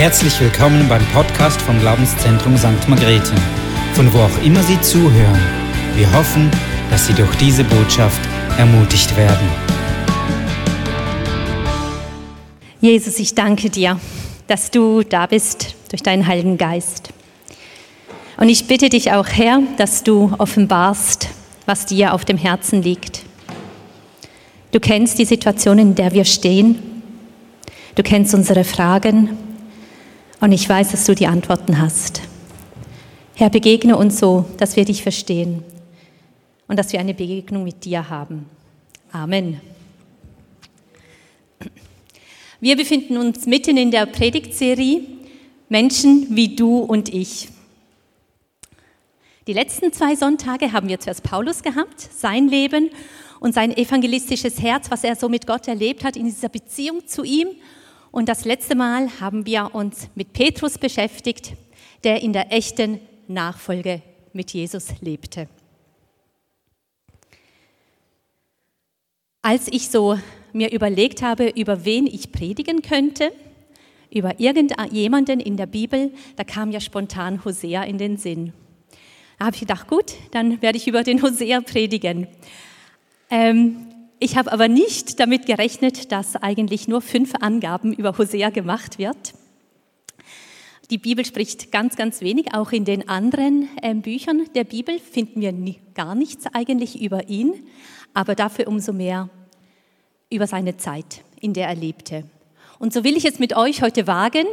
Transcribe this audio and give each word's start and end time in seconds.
Herzlich 0.00 0.40
willkommen 0.40 0.88
beim 0.88 1.04
Podcast 1.08 1.60
vom 1.60 1.78
Glaubenszentrum 1.78 2.56
St. 2.56 2.88
Margrethe, 2.88 3.34
von 3.92 4.10
wo 4.14 4.20
auch 4.20 4.42
immer 4.42 4.62
Sie 4.62 4.80
zuhören. 4.80 5.38
Wir 5.94 6.10
hoffen, 6.14 6.50
dass 6.88 7.06
Sie 7.06 7.12
durch 7.12 7.36
diese 7.36 7.64
Botschaft 7.64 8.18
ermutigt 8.56 9.14
werden. 9.18 9.46
Jesus, 12.80 13.18
ich 13.18 13.34
danke 13.34 13.68
dir, 13.68 14.00
dass 14.46 14.70
du 14.70 15.02
da 15.02 15.26
bist 15.26 15.74
durch 15.90 16.02
deinen 16.02 16.26
Heiligen 16.26 16.56
Geist. 16.56 17.10
Und 18.38 18.48
ich 18.48 18.66
bitte 18.66 18.88
dich 18.88 19.12
auch, 19.12 19.28
Herr, 19.28 19.60
dass 19.76 20.02
du 20.02 20.32
offenbarst, 20.38 21.28
was 21.66 21.84
dir 21.84 22.14
auf 22.14 22.24
dem 22.24 22.38
Herzen 22.38 22.82
liegt. 22.82 23.20
Du 24.72 24.80
kennst 24.80 25.18
die 25.18 25.26
Situation, 25.26 25.78
in 25.78 25.94
der 25.94 26.14
wir 26.14 26.24
stehen. 26.24 27.02
Du 27.96 28.02
kennst 28.02 28.32
unsere 28.32 28.64
Fragen. 28.64 29.49
Und 30.40 30.52
ich 30.52 30.66
weiß, 30.66 30.92
dass 30.92 31.04
du 31.04 31.14
die 31.14 31.26
Antworten 31.26 31.78
hast. 31.78 32.22
Herr, 33.34 33.50
begegne 33.50 33.96
uns 33.96 34.18
so, 34.18 34.46
dass 34.56 34.74
wir 34.74 34.86
dich 34.86 35.02
verstehen 35.02 35.62
und 36.66 36.78
dass 36.78 36.92
wir 36.92 37.00
eine 37.00 37.12
Begegnung 37.12 37.62
mit 37.62 37.84
dir 37.84 38.08
haben. 38.08 38.46
Amen. 39.12 39.60
Wir 42.58 42.76
befinden 42.76 43.18
uns 43.18 43.46
mitten 43.46 43.76
in 43.76 43.90
der 43.90 44.06
Predigtserie 44.06 45.02
Menschen 45.68 46.34
wie 46.34 46.56
du 46.56 46.78
und 46.78 47.12
ich. 47.12 47.48
Die 49.46 49.52
letzten 49.52 49.92
zwei 49.92 50.14
Sonntage 50.14 50.72
haben 50.72 50.88
wir 50.88 51.00
zuerst 51.00 51.22
Paulus 51.22 51.62
gehabt, 51.62 52.00
sein 52.00 52.48
Leben 52.48 52.90
und 53.40 53.54
sein 53.54 53.76
evangelistisches 53.76 54.60
Herz, 54.60 54.90
was 54.90 55.04
er 55.04 55.16
so 55.16 55.28
mit 55.28 55.46
Gott 55.46 55.68
erlebt 55.68 56.04
hat 56.04 56.16
in 56.16 56.26
dieser 56.26 56.48
Beziehung 56.48 57.06
zu 57.06 57.24
ihm. 57.24 57.48
Und 58.12 58.28
das 58.28 58.44
letzte 58.44 58.74
Mal 58.74 59.20
haben 59.20 59.46
wir 59.46 59.74
uns 59.74 60.08
mit 60.14 60.32
Petrus 60.32 60.78
beschäftigt, 60.78 61.52
der 62.02 62.22
in 62.22 62.32
der 62.32 62.52
echten 62.52 63.00
Nachfolge 63.28 64.02
mit 64.32 64.52
Jesus 64.52 64.88
lebte. 65.00 65.48
Als 69.42 69.68
ich 69.68 69.88
so 69.88 70.18
mir 70.52 70.72
überlegt 70.72 71.22
habe, 71.22 71.48
über 71.50 71.84
wen 71.84 72.06
ich 72.06 72.32
predigen 72.32 72.82
könnte, 72.82 73.32
über 74.10 74.40
irgendjemanden 74.40 75.38
in 75.38 75.56
der 75.56 75.66
Bibel, 75.66 76.12
da 76.36 76.42
kam 76.44 76.72
ja 76.72 76.80
spontan 76.80 77.44
Hosea 77.44 77.84
in 77.84 77.96
den 77.96 78.16
Sinn. 78.16 78.52
Da 79.38 79.46
habe 79.46 79.54
ich 79.54 79.60
gedacht, 79.60 79.86
gut, 79.86 80.14
dann 80.32 80.60
werde 80.60 80.76
ich 80.76 80.88
über 80.88 81.04
den 81.04 81.22
Hosea 81.22 81.60
predigen. 81.60 82.26
Ähm, 83.30 83.86
ich 84.20 84.36
habe 84.36 84.52
aber 84.52 84.68
nicht 84.68 85.18
damit 85.18 85.46
gerechnet, 85.46 86.12
dass 86.12 86.36
eigentlich 86.36 86.86
nur 86.86 87.00
fünf 87.00 87.32
Angaben 87.40 87.94
über 87.94 88.18
Hosea 88.18 88.50
gemacht 88.50 88.98
wird. 88.98 89.32
Die 90.90 90.98
Bibel 90.98 91.24
spricht 91.24 91.72
ganz, 91.72 91.96
ganz 91.96 92.20
wenig. 92.20 92.52
Auch 92.52 92.72
in 92.72 92.84
den 92.84 93.08
anderen 93.08 93.70
äh, 93.80 93.94
Büchern 93.94 94.42
der 94.54 94.64
Bibel 94.64 94.98
finden 94.98 95.40
wir 95.40 95.52
nie, 95.52 95.80
gar 95.94 96.14
nichts 96.14 96.44
eigentlich 96.52 97.00
über 97.00 97.30
ihn, 97.30 97.66
aber 98.12 98.34
dafür 98.34 98.68
umso 98.68 98.92
mehr 98.92 99.30
über 100.28 100.46
seine 100.46 100.76
Zeit, 100.76 101.22
in 101.40 101.54
der 101.54 101.68
er 101.68 101.74
lebte. 101.74 102.24
Und 102.78 102.92
so 102.92 103.04
will 103.04 103.16
ich 103.16 103.24
es 103.24 103.38
mit 103.38 103.56
euch 103.56 103.80
heute 103.80 104.06
wagen, 104.06 104.46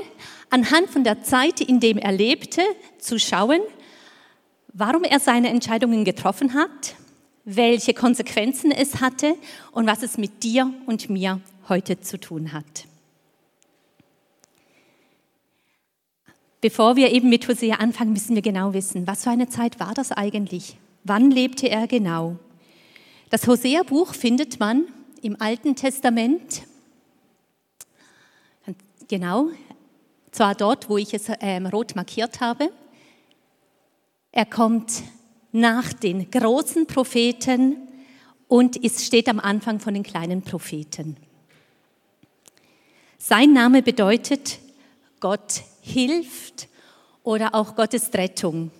anhand 0.49 0.89
von 0.89 1.03
der 1.03 1.23
Zeit, 1.23 1.59
in 1.59 1.81
dem 1.81 1.97
er 1.97 2.13
lebte, 2.13 2.61
zu 2.99 3.19
schauen, 3.19 3.59
warum 4.71 5.03
er 5.03 5.19
seine 5.19 5.49
Entscheidungen 5.49 6.05
getroffen 6.05 6.53
hat, 6.53 6.95
welche 7.49 7.93
Konsequenzen 7.93 8.71
es 8.71 8.99
hatte 8.99 9.37
und 9.71 9.87
was 9.87 10.03
es 10.03 10.17
mit 10.17 10.43
dir 10.43 10.73
und 10.85 11.09
mir 11.09 11.39
heute 11.69 12.01
zu 12.01 12.19
tun 12.19 12.51
hat. 12.51 12.87
Bevor 16.59 16.97
wir 16.97 17.13
eben 17.13 17.29
mit 17.29 17.47
Hosea 17.47 17.77
anfangen, 17.77 18.11
müssen 18.11 18.35
wir 18.35 18.41
genau 18.41 18.73
wissen, 18.73 19.07
was 19.07 19.23
für 19.23 19.29
eine 19.29 19.47
Zeit 19.47 19.79
war 19.79 19.93
das 19.93 20.11
eigentlich? 20.11 20.77
Wann 21.05 21.31
lebte 21.31 21.69
er 21.69 21.87
genau? 21.87 22.37
Das 23.29 23.47
Hosea-Buch 23.47 24.13
findet 24.13 24.59
man 24.59 24.83
im 25.21 25.39
Alten 25.41 25.77
Testament, 25.77 26.63
genau, 29.07 29.51
zwar 30.31 30.53
dort, 30.53 30.89
wo 30.89 30.97
ich 30.97 31.13
es 31.13 31.31
ähm, 31.39 31.65
rot 31.67 31.95
markiert 31.95 32.41
habe. 32.41 32.71
Er 34.33 34.45
kommt 34.45 35.03
nach 35.57 35.91
den 35.91 36.29
großen 36.29 36.85
Propheten 36.85 37.77
und 38.47 38.83
es 38.83 39.05
steht 39.05 39.27
am 39.27 39.39
Anfang 39.39 39.79
von 39.79 39.93
den 39.93 40.03
kleinen 40.03 40.41
Propheten. 40.41 41.17
Sein 43.17 43.53
Name 43.53 43.81
bedeutet 43.81 44.59
Gott 45.19 45.63
hilft 45.81 46.67
oder 47.23 47.55
auch 47.55 47.75
Gottes 47.75 48.13
Rettung. 48.13 48.71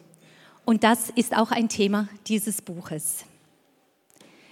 Und 0.66 0.84
das 0.84 1.10
ist 1.10 1.36
auch 1.36 1.52
ein 1.52 1.68
Thema 1.68 2.08
dieses 2.28 2.62
Buches. 2.62 3.26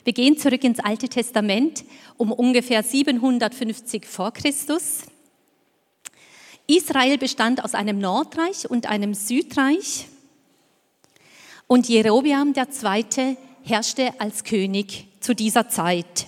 Wir 0.04 0.14
gehen 0.14 0.38
zurück 0.38 0.64
ins 0.64 0.80
Alte 0.80 1.10
Testament 1.10 1.84
um 2.18 2.32
ungefähr 2.32 2.84
750 2.84 4.06
vor 4.06 4.32
Christus. 4.32 5.04
Israel 6.68 7.18
bestand 7.18 7.64
aus 7.64 7.76
einem 7.76 8.00
Nordreich 8.00 8.70
und 8.70 8.88
einem 8.88 9.14
Südreich. 9.14 10.08
Und 11.68 11.90
Jerobiam 11.90 12.54
II. 12.56 13.38
herrschte 13.64 14.20
als 14.20 14.44
König 14.44 15.08
zu 15.20 15.34
dieser 15.34 15.68
Zeit. 15.68 16.28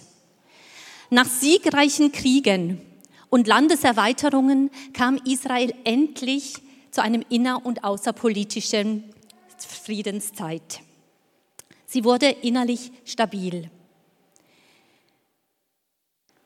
Nach 1.10 1.26
siegreichen 1.26 2.12
Kriegen 2.12 2.82
und 3.30 3.48
Landeserweiterungen 3.48 4.72
kam 4.94 5.18
Israel 5.26 5.74
endlich 5.84 6.56
zu 6.92 7.02
einem 7.02 7.24
inner- 7.30 7.66
und 7.66 7.84
außerpolitischen 7.84 9.04
Friedenszeit. 9.58 10.82
Sie 11.86 12.04
wurde 12.04 12.28
innerlich 12.28 12.92
stabil. 13.06 13.70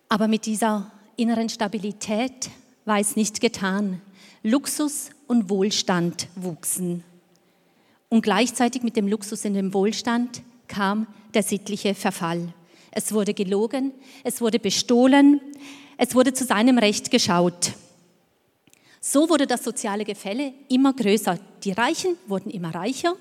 Aber 0.09 0.27
mit 0.27 0.45
dieser 0.45 0.91
inneren 1.15 1.49
Stabilität 1.49 2.49
war 2.85 2.99
es 2.99 3.15
nicht 3.15 3.39
getan. 3.39 4.01
Luxus 4.43 5.11
und 5.27 5.49
Wohlstand 5.49 6.27
wuchsen. 6.35 7.03
Und 8.11 8.23
gleichzeitig 8.23 8.83
mit 8.83 8.97
dem 8.97 9.07
Luxus 9.07 9.45
und 9.45 9.53
dem 9.53 9.73
Wohlstand 9.73 10.41
kam 10.67 11.07
der 11.33 11.43
sittliche 11.43 11.95
Verfall. 11.95 12.53
Es 12.91 13.13
wurde 13.13 13.33
gelogen, 13.33 13.93
es 14.25 14.41
wurde 14.41 14.59
bestohlen, 14.59 15.39
es 15.95 16.13
wurde 16.13 16.33
zu 16.33 16.43
seinem 16.43 16.77
Recht 16.77 17.09
geschaut. 17.09 17.71
So 18.99 19.29
wurde 19.29 19.47
das 19.47 19.63
soziale 19.63 20.03
Gefälle 20.03 20.53
immer 20.67 20.91
größer. 20.91 21.39
Die 21.63 21.71
Reichen 21.71 22.17
wurden 22.27 22.49
immer 22.49 22.75
reicher, 22.75 23.15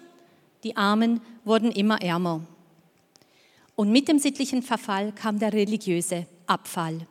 die 0.64 0.76
Armen 0.76 1.20
wurden 1.44 1.70
immer 1.70 2.02
ärmer. 2.02 2.40
Und 3.76 3.92
mit 3.92 4.08
dem 4.08 4.18
sittlichen 4.18 4.60
Verfall 4.60 5.12
kam 5.12 5.38
der 5.38 5.52
religiöse 5.52 6.26
Abfall, 6.48 7.06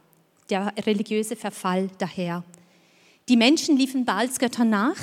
der 0.50 0.74
religiöse 0.86 1.38
Verfall 1.38 1.90
daher. 1.98 2.44
Die 3.30 3.38
Menschen 3.38 3.78
liefen 3.78 4.04
Baalsgöttern 4.04 4.70
nach, 4.70 4.98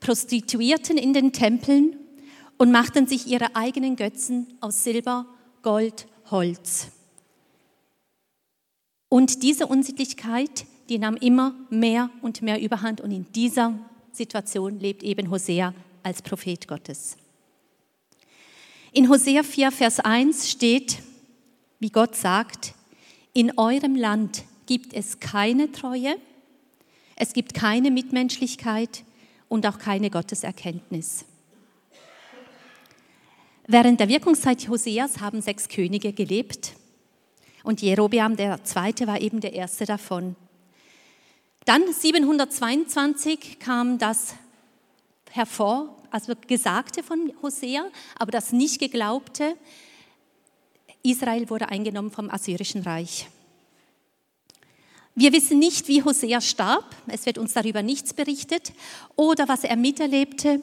prostituierten 0.00 0.96
in 0.98 1.12
den 1.12 1.32
Tempeln 1.32 1.96
und 2.58 2.70
machten 2.70 3.06
sich 3.06 3.26
ihre 3.26 3.56
eigenen 3.56 3.96
Götzen 3.96 4.46
aus 4.60 4.84
Silber, 4.84 5.26
Gold, 5.62 6.06
Holz. 6.30 6.88
Und 9.08 9.42
diese 9.42 9.66
Unsittlichkeit, 9.66 10.66
die 10.88 10.98
nahm 10.98 11.16
immer 11.16 11.54
mehr 11.70 12.10
und 12.22 12.42
mehr 12.42 12.60
überhand 12.60 13.00
und 13.00 13.10
in 13.10 13.30
dieser 13.32 13.78
Situation 14.12 14.78
lebt 14.80 15.02
eben 15.02 15.30
Hosea 15.30 15.74
als 16.02 16.22
Prophet 16.22 16.68
Gottes. 16.68 17.16
In 18.92 19.08
Hosea 19.08 19.42
4, 19.42 19.72
Vers 19.72 20.00
1 20.00 20.50
steht, 20.50 20.98
wie 21.80 21.90
Gott 21.90 22.14
sagt, 22.14 22.74
in 23.32 23.58
eurem 23.58 23.96
Land 23.96 24.44
gibt 24.66 24.94
es 24.94 25.18
keine 25.18 25.72
Treue, 25.72 26.16
es 27.16 27.32
gibt 27.32 27.54
keine 27.54 27.90
Mitmenschlichkeit 27.90 29.04
und 29.54 29.64
auch 29.66 29.78
keine 29.78 30.10
Gotteserkenntnis. 30.10 31.24
Während 33.68 34.00
der 34.00 34.08
Wirkungszeit 34.08 34.68
Hoseas 34.68 35.20
haben 35.20 35.40
sechs 35.40 35.68
Könige 35.68 36.12
gelebt 36.12 36.72
und 37.62 37.80
Jerobeam 37.80 38.36
der 38.36 38.64
zweite 38.64 39.06
war 39.06 39.20
eben 39.20 39.40
der 39.40 39.52
erste 39.52 39.86
davon. 39.86 40.34
Dann 41.64 41.84
722 41.90 43.60
kam 43.60 43.96
das 43.98 44.34
hervor, 45.30 45.96
also 46.10 46.32
Gesagte 46.48 47.04
von 47.04 47.32
Hosea, 47.40 47.86
aber 48.18 48.32
das 48.32 48.52
nicht 48.52 48.80
geglaubte. 48.80 49.56
Israel 51.04 51.48
wurde 51.48 51.68
eingenommen 51.68 52.10
vom 52.10 52.28
Assyrischen 52.28 52.82
Reich. 52.82 53.28
Wir 55.14 55.32
wissen 55.32 55.58
nicht, 55.58 55.86
wie 55.88 56.02
Hosea 56.02 56.40
starb, 56.40 56.96
es 57.06 57.24
wird 57.26 57.38
uns 57.38 57.52
darüber 57.52 57.82
nichts 57.82 58.14
berichtet, 58.14 58.72
oder 59.16 59.48
was 59.48 59.64
er 59.64 59.76
miterlebte 59.76 60.62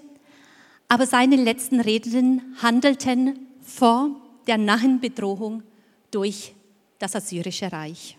aber 0.92 1.08
seine 1.08 1.38
letzten 1.38 1.80
Reden 1.80 2.58
handelten 2.62 3.48
vor 3.62 4.10
der 4.46 4.58
nahen 4.58 5.00
Bedrohung 5.00 5.64
durch 6.12 6.52
das 7.00 7.16
Assyrische 7.16 7.72
Reich. 7.72 8.18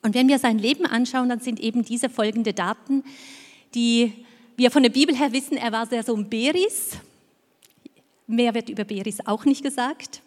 Und 0.00 0.14
wenn 0.14 0.28
wir 0.28 0.38
sein 0.38 0.60
Leben 0.60 0.86
anschauen, 0.86 1.28
dann 1.28 1.40
sind 1.40 1.58
eben 1.58 1.84
diese 1.84 2.08
folgende 2.08 2.52
Daten, 2.52 3.02
die 3.74 4.12
wir 4.56 4.70
von 4.70 4.84
der 4.84 4.90
Bibel 4.90 5.16
her 5.16 5.32
wissen. 5.32 5.56
Er 5.56 5.72
war 5.72 5.88
sehr 5.88 6.04
so 6.04 6.14
ein 6.14 6.30
Beris. 6.30 6.92
Mehr 8.28 8.54
wird 8.54 8.68
über 8.68 8.84
Beris 8.84 9.26
auch 9.26 9.44
nicht 9.44 9.64
gesagt. 9.64 10.22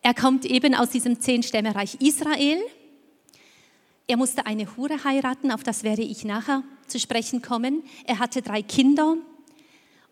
Er 0.00 0.14
kommt 0.14 0.44
eben 0.44 0.76
aus 0.76 0.90
diesem 0.90 1.20
Zehnstämmereich 1.20 1.96
Israel. 1.98 2.62
Er 4.06 4.16
musste 4.16 4.46
eine 4.46 4.76
Hure 4.76 5.04
heiraten, 5.04 5.50
auf 5.50 5.62
das 5.62 5.84
werde 5.84 6.02
ich 6.02 6.24
nachher 6.24 6.62
zu 6.86 6.98
sprechen 6.98 7.42
kommen. 7.42 7.82
Er 8.04 8.18
hatte 8.18 8.42
drei 8.42 8.62
Kinder 8.62 9.16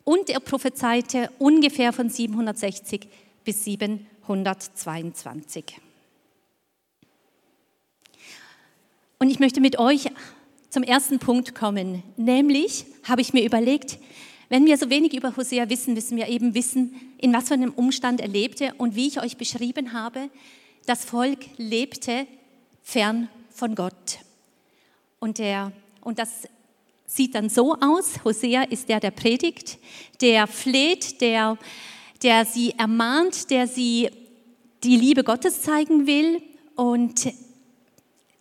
und 0.05 0.31
er 0.31 0.41
prophezeite 0.41 1.31
ungefähr 1.39 1.93
von 1.93 2.09
760 2.09 3.09
bis 3.45 3.65
722. 3.65 5.65
Und 9.19 9.29
ich 9.29 9.39
möchte 9.39 9.61
mit 9.61 9.79
euch 9.79 10.11
zum 10.71 10.83
ersten 10.83 11.19
Punkt 11.19 11.55
kommen, 11.55 12.03
nämlich 12.17 12.87
habe 13.03 13.21
ich 13.21 13.33
mir 13.33 13.45
überlegt, 13.45 13.99
wenn 14.49 14.67
wir 14.67 14.79
so 14.79 14.89
wenig 14.89 15.15
über 15.15 15.37
Hosea 15.37 15.69
wissen, 15.69 15.95
müssen 15.95 16.17
wir 16.17 16.29
eben 16.29 16.55
wissen, 16.55 16.95
in 17.19 17.33
was 17.33 17.49
für 17.49 17.55
einem 17.55 17.73
Umstand 17.73 18.21
er 18.21 18.29
lebte 18.29 18.73
und 18.79 18.97
wie 18.97 19.09
ich 19.09 19.21
euch 19.21 19.37
beschrieben 19.37 19.93
habe, 19.93 20.31
das 20.87 21.05
Volk 21.05 21.39
lebte 21.57 22.27
fern 22.83 23.29
von 23.61 23.75
Gott. 23.75 24.21
Und, 25.19 25.37
der, 25.37 25.71
und 26.01 26.19
das 26.19 26.49
sieht 27.05 27.35
dann 27.35 27.51
so 27.51 27.77
aus, 27.79 28.25
Hosea 28.25 28.62
ist 28.62 28.89
der, 28.89 29.01
der 29.01 29.11
predigt, 29.11 29.79
der 30.23 30.47
fleht, 30.47 31.21
der, 31.21 31.59
der 32.23 32.47
sie 32.47 32.71
ermahnt, 32.79 33.51
der 33.51 33.67
sie 33.67 34.09
die 34.83 34.97
Liebe 34.97 35.25
Gottes 35.25 35.61
zeigen 35.61 36.07
will 36.07 36.43
und 36.75 37.35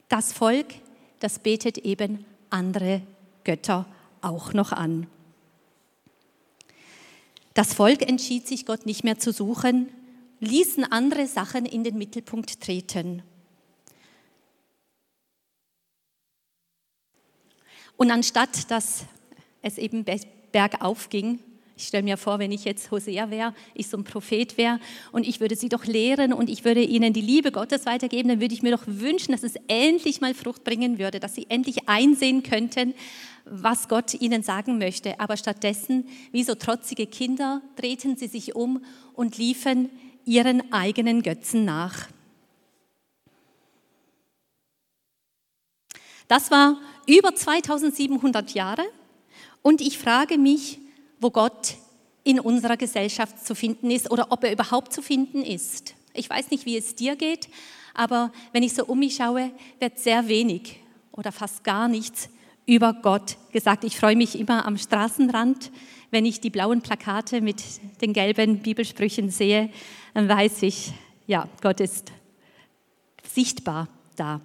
das 0.07 0.31
Volk, 0.31 0.67
das 1.19 1.39
betet 1.39 1.79
eben 1.79 2.23
andere 2.49 3.01
Götter 3.43 3.85
auch 4.21 4.53
noch 4.53 4.71
an. 4.71 5.07
Das 7.55 7.73
Volk 7.73 8.07
entschied 8.07 8.47
sich, 8.47 8.65
Gott 8.65 8.85
nicht 8.85 9.03
mehr 9.03 9.19
zu 9.19 9.33
suchen, 9.33 9.89
ließen 10.39 10.85
andere 10.85 11.27
Sachen 11.27 11.65
in 11.65 11.83
den 11.83 11.97
Mittelpunkt 11.97 12.61
treten. 12.61 13.21
Und 17.99 18.11
anstatt 18.11 18.71
dass 18.71 19.03
es 19.61 19.77
eben 19.77 20.05
bergauf 20.53 21.09
ging, 21.09 21.39
ich 21.75 21.87
stelle 21.87 22.03
mir 22.03 22.15
vor, 22.15 22.39
wenn 22.39 22.53
ich 22.53 22.63
jetzt 22.63 22.91
Hosea 22.91 23.29
wäre, 23.29 23.53
ich 23.73 23.89
so 23.89 23.97
ein 23.97 24.05
Prophet 24.05 24.57
wäre 24.57 24.79
und 25.11 25.27
ich 25.27 25.41
würde 25.41 25.57
sie 25.57 25.67
doch 25.67 25.83
lehren 25.83 26.31
und 26.31 26.49
ich 26.49 26.63
würde 26.63 26.81
ihnen 26.81 27.11
die 27.11 27.19
Liebe 27.19 27.51
Gottes 27.51 27.85
weitergeben, 27.85 28.29
dann 28.29 28.39
würde 28.39 28.53
ich 28.53 28.61
mir 28.61 28.71
doch 28.71 28.83
wünschen, 28.85 29.33
dass 29.33 29.43
es 29.43 29.55
endlich 29.67 30.21
mal 30.21 30.33
Frucht 30.33 30.63
bringen 30.63 30.97
würde, 30.97 31.19
dass 31.19 31.35
sie 31.35 31.47
endlich 31.49 31.89
einsehen 31.89 32.41
könnten, 32.41 32.93
was 33.43 33.89
Gott 33.89 34.13
ihnen 34.13 34.43
sagen 34.43 34.77
möchte. 34.77 35.19
Aber 35.19 35.35
stattdessen, 35.35 36.07
wie 36.31 36.45
so 36.45 36.55
trotzige 36.55 37.05
Kinder, 37.05 37.61
drehten 37.75 38.15
sie 38.15 38.27
sich 38.27 38.55
um 38.55 38.81
und 39.13 39.37
liefen 39.37 39.89
ihren 40.23 40.71
eigenen 40.71 41.21
Götzen 41.21 41.65
nach. 41.65 42.07
Das 46.29 46.51
war 46.51 46.77
über 47.07 47.33
2700 47.33 48.51
Jahre 48.51 48.83
und 49.63 49.81
ich 49.81 49.97
frage 49.97 50.37
mich, 50.37 50.79
wo 51.19 51.31
Gott 51.31 51.75
in 52.23 52.39
unserer 52.39 52.77
Gesellschaft 52.77 53.43
zu 53.43 53.55
finden 53.55 53.89
ist 53.89 54.11
oder 54.11 54.27
ob 54.29 54.43
er 54.43 54.53
überhaupt 54.53 54.93
zu 54.93 55.01
finden 55.01 55.41
ist. 55.41 55.95
Ich 56.13 56.29
weiß 56.29 56.51
nicht, 56.51 56.67
wie 56.67 56.77
es 56.77 56.93
dir 56.93 57.15
geht, 57.15 57.49
aber 57.95 58.31
wenn 58.53 58.61
ich 58.61 58.75
so 58.75 58.85
um 58.85 58.99
mich 58.99 59.15
schaue, 59.15 59.51
wird 59.79 59.97
sehr 59.97 60.27
wenig 60.27 60.79
oder 61.11 61.31
fast 61.31 61.63
gar 61.63 61.87
nichts 61.87 62.29
über 62.67 62.93
Gott 62.93 63.37
gesagt. 63.51 63.83
Ich 63.83 63.97
freue 63.97 64.15
mich 64.15 64.39
immer 64.39 64.67
am 64.67 64.77
Straßenrand, 64.77 65.71
wenn 66.11 66.27
ich 66.27 66.41
die 66.41 66.51
blauen 66.51 66.81
Plakate 66.81 67.41
mit 67.41 67.63
den 68.01 68.13
gelben 68.13 68.59
Bibelsprüchen 68.59 69.31
sehe, 69.31 69.71
dann 70.13 70.29
weiß 70.29 70.61
ich, 70.61 70.93
ja, 71.25 71.49
Gott 71.63 71.79
ist 71.79 72.11
sichtbar 73.23 73.87
da. 74.15 74.41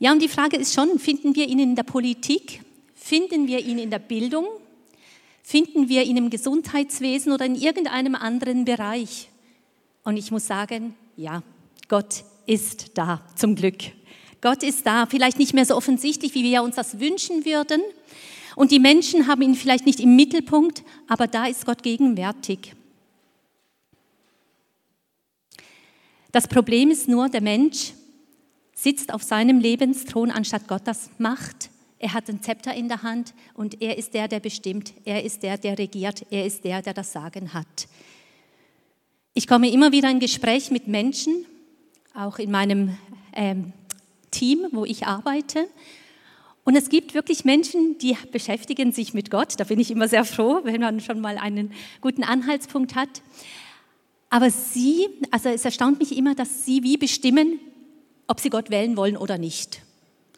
Ja, 0.00 0.10
und 0.10 0.20
die 0.20 0.28
Frage 0.28 0.56
ist 0.56 0.74
schon, 0.74 0.98
finden 0.98 1.36
wir 1.36 1.46
ihn 1.46 1.60
in 1.60 1.76
der 1.76 1.84
Politik? 1.84 2.62
Finden 2.94 3.46
wir 3.46 3.60
ihn 3.60 3.78
in 3.78 3.90
der 3.90 4.00
Bildung? 4.00 4.46
finden 5.50 5.88
wir 5.88 6.04
ihn 6.04 6.16
im 6.16 6.30
Gesundheitswesen 6.30 7.32
oder 7.32 7.44
in 7.44 7.56
irgendeinem 7.56 8.14
anderen 8.14 8.64
Bereich. 8.64 9.28
Und 10.04 10.16
ich 10.16 10.30
muss 10.30 10.46
sagen, 10.46 10.94
ja, 11.16 11.42
Gott 11.88 12.22
ist 12.46 12.92
da, 12.94 13.20
zum 13.34 13.56
Glück. 13.56 13.78
Gott 14.40 14.62
ist 14.62 14.86
da, 14.86 15.06
vielleicht 15.06 15.40
nicht 15.40 15.52
mehr 15.52 15.66
so 15.66 15.74
offensichtlich, 15.74 16.36
wie 16.36 16.44
wir 16.44 16.62
uns 16.62 16.76
das 16.76 17.00
wünschen 17.00 17.44
würden. 17.44 17.80
Und 18.54 18.70
die 18.70 18.78
Menschen 18.78 19.26
haben 19.26 19.42
ihn 19.42 19.56
vielleicht 19.56 19.86
nicht 19.86 19.98
im 19.98 20.14
Mittelpunkt, 20.14 20.84
aber 21.08 21.26
da 21.26 21.46
ist 21.46 21.66
Gott 21.66 21.82
gegenwärtig. 21.82 22.76
Das 26.30 26.46
Problem 26.46 26.92
ist 26.92 27.08
nur, 27.08 27.28
der 27.28 27.42
Mensch 27.42 27.92
sitzt 28.82 29.12
auf 29.12 29.22
seinem 29.22 29.58
Lebensthron, 29.58 30.30
anstatt 30.30 30.66
Gott 30.66 30.82
das 30.84 31.10
macht. 31.18 31.70
Er 31.98 32.14
hat 32.14 32.30
ein 32.30 32.42
Zepter 32.42 32.74
in 32.74 32.88
der 32.88 33.02
Hand 33.02 33.34
und 33.54 33.82
er 33.82 33.98
ist 33.98 34.14
der, 34.14 34.26
der 34.26 34.40
bestimmt. 34.40 34.94
Er 35.04 35.22
ist 35.22 35.42
der, 35.42 35.58
der 35.58 35.78
regiert. 35.78 36.24
Er 36.30 36.46
ist 36.46 36.64
der, 36.64 36.80
der 36.80 36.94
das 36.94 37.12
Sagen 37.12 37.52
hat. 37.52 37.88
Ich 39.34 39.46
komme 39.46 39.70
immer 39.70 39.92
wieder 39.92 40.10
in 40.10 40.18
Gespräch 40.18 40.70
mit 40.70 40.88
Menschen, 40.88 41.44
auch 42.14 42.38
in 42.38 42.50
meinem 42.50 42.96
ähm, 43.34 43.72
Team, 44.30 44.66
wo 44.72 44.86
ich 44.86 45.06
arbeite. 45.06 45.68
Und 46.64 46.74
es 46.74 46.88
gibt 46.88 47.14
wirklich 47.14 47.44
Menschen, 47.44 47.98
die 47.98 48.16
beschäftigen 48.32 48.92
sich 48.92 49.12
mit 49.12 49.30
Gott. 49.30 49.54
Da 49.58 49.64
bin 49.64 49.78
ich 49.78 49.90
immer 49.90 50.08
sehr 50.08 50.24
froh, 50.24 50.60
wenn 50.64 50.80
man 50.80 51.00
schon 51.00 51.20
mal 51.20 51.36
einen 51.36 51.72
guten 52.00 52.24
Anhaltspunkt 52.24 52.94
hat. 52.94 53.22
Aber 54.30 54.50
sie, 54.50 55.06
also 55.30 55.50
es 55.50 55.64
erstaunt 55.64 55.98
mich 55.98 56.16
immer, 56.16 56.34
dass 56.34 56.64
sie 56.64 56.82
wie 56.82 56.96
bestimmen, 56.96 57.60
ob 58.30 58.38
sie 58.38 58.48
Gott 58.48 58.70
wählen 58.70 58.96
wollen 58.96 59.16
oder 59.16 59.38
nicht. 59.38 59.82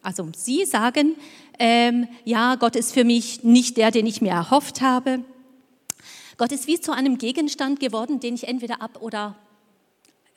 Also 0.00 0.26
sie 0.34 0.64
sagen, 0.64 1.14
ähm, 1.58 2.08
ja, 2.24 2.54
Gott 2.54 2.74
ist 2.74 2.94
für 2.94 3.04
mich 3.04 3.44
nicht 3.44 3.76
der, 3.76 3.90
den 3.90 4.06
ich 4.06 4.22
mir 4.22 4.30
erhofft 4.30 4.80
habe. 4.80 5.22
Gott 6.38 6.52
ist 6.52 6.66
wie 6.66 6.80
zu 6.80 6.92
einem 6.92 7.18
Gegenstand 7.18 7.80
geworden, 7.80 8.18
den 8.18 8.34
ich 8.34 8.48
entweder 8.48 8.80
ab 8.80 9.02
oder 9.02 9.36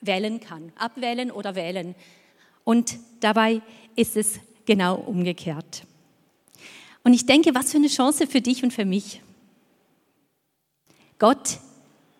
wählen 0.02 0.38
kann. 0.38 0.70
Abwählen 0.76 1.30
oder 1.30 1.54
wählen. 1.54 1.94
Und 2.62 2.98
dabei 3.20 3.62
ist 3.96 4.18
es 4.18 4.38
genau 4.66 4.96
umgekehrt. 4.96 5.84
Und 7.04 7.14
ich 7.14 7.24
denke, 7.24 7.54
was 7.54 7.70
für 7.70 7.78
eine 7.78 7.88
Chance 7.88 8.26
für 8.26 8.42
dich 8.42 8.64
und 8.64 8.74
für 8.74 8.84
mich. 8.84 9.22
Gott, 11.18 11.58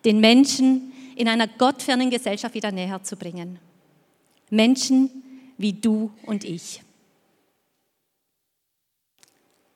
den 0.03 0.19
Menschen 0.19 0.91
in 1.15 1.27
einer 1.27 1.47
gottfernen 1.47 2.09
Gesellschaft 2.09 2.55
wieder 2.55 2.71
näher 2.71 3.03
zu 3.03 3.15
bringen. 3.15 3.59
Menschen 4.49 5.23
wie 5.57 5.73
du 5.73 6.11
und 6.23 6.43
ich. 6.43 6.81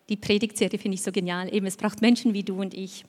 Die 0.09 0.17
Predigtserie 0.17 0.77
finde 0.77 0.95
ich 0.95 1.03
so 1.03 1.11
genial. 1.11 1.53
Eben, 1.53 1.65
es 1.65 1.77
braucht 1.77 2.01
Menschen 2.01 2.33
wie 2.33 2.43
du 2.43 2.59
und 2.59 2.73
ich. 2.73 3.05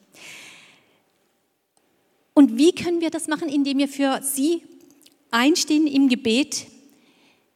Und 2.35 2.57
wie 2.57 2.73
können 2.73 3.00
wir 3.00 3.11
das 3.11 3.29
machen? 3.29 3.49
Indem 3.49 3.79
wir 3.79 3.88
für 3.88 4.21
sie 4.23 4.62
einstehen 5.31 5.87
im 5.87 6.09
Gebet, 6.09 6.67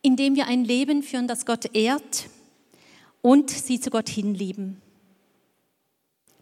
indem 0.02 0.35
wir 0.35 0.46
ein 0.46 0.64
Leben 0.64 1.02
führen, 1.02 1.28
das 1.28 1.46
Gott 1.46 1.75
ehrt 1.75 2.28
und 3.23 3.50
sie 3.50 3.80
zu 3.80 3.90
Gott 3.90 4.08
hinlieben. 4.08 4.82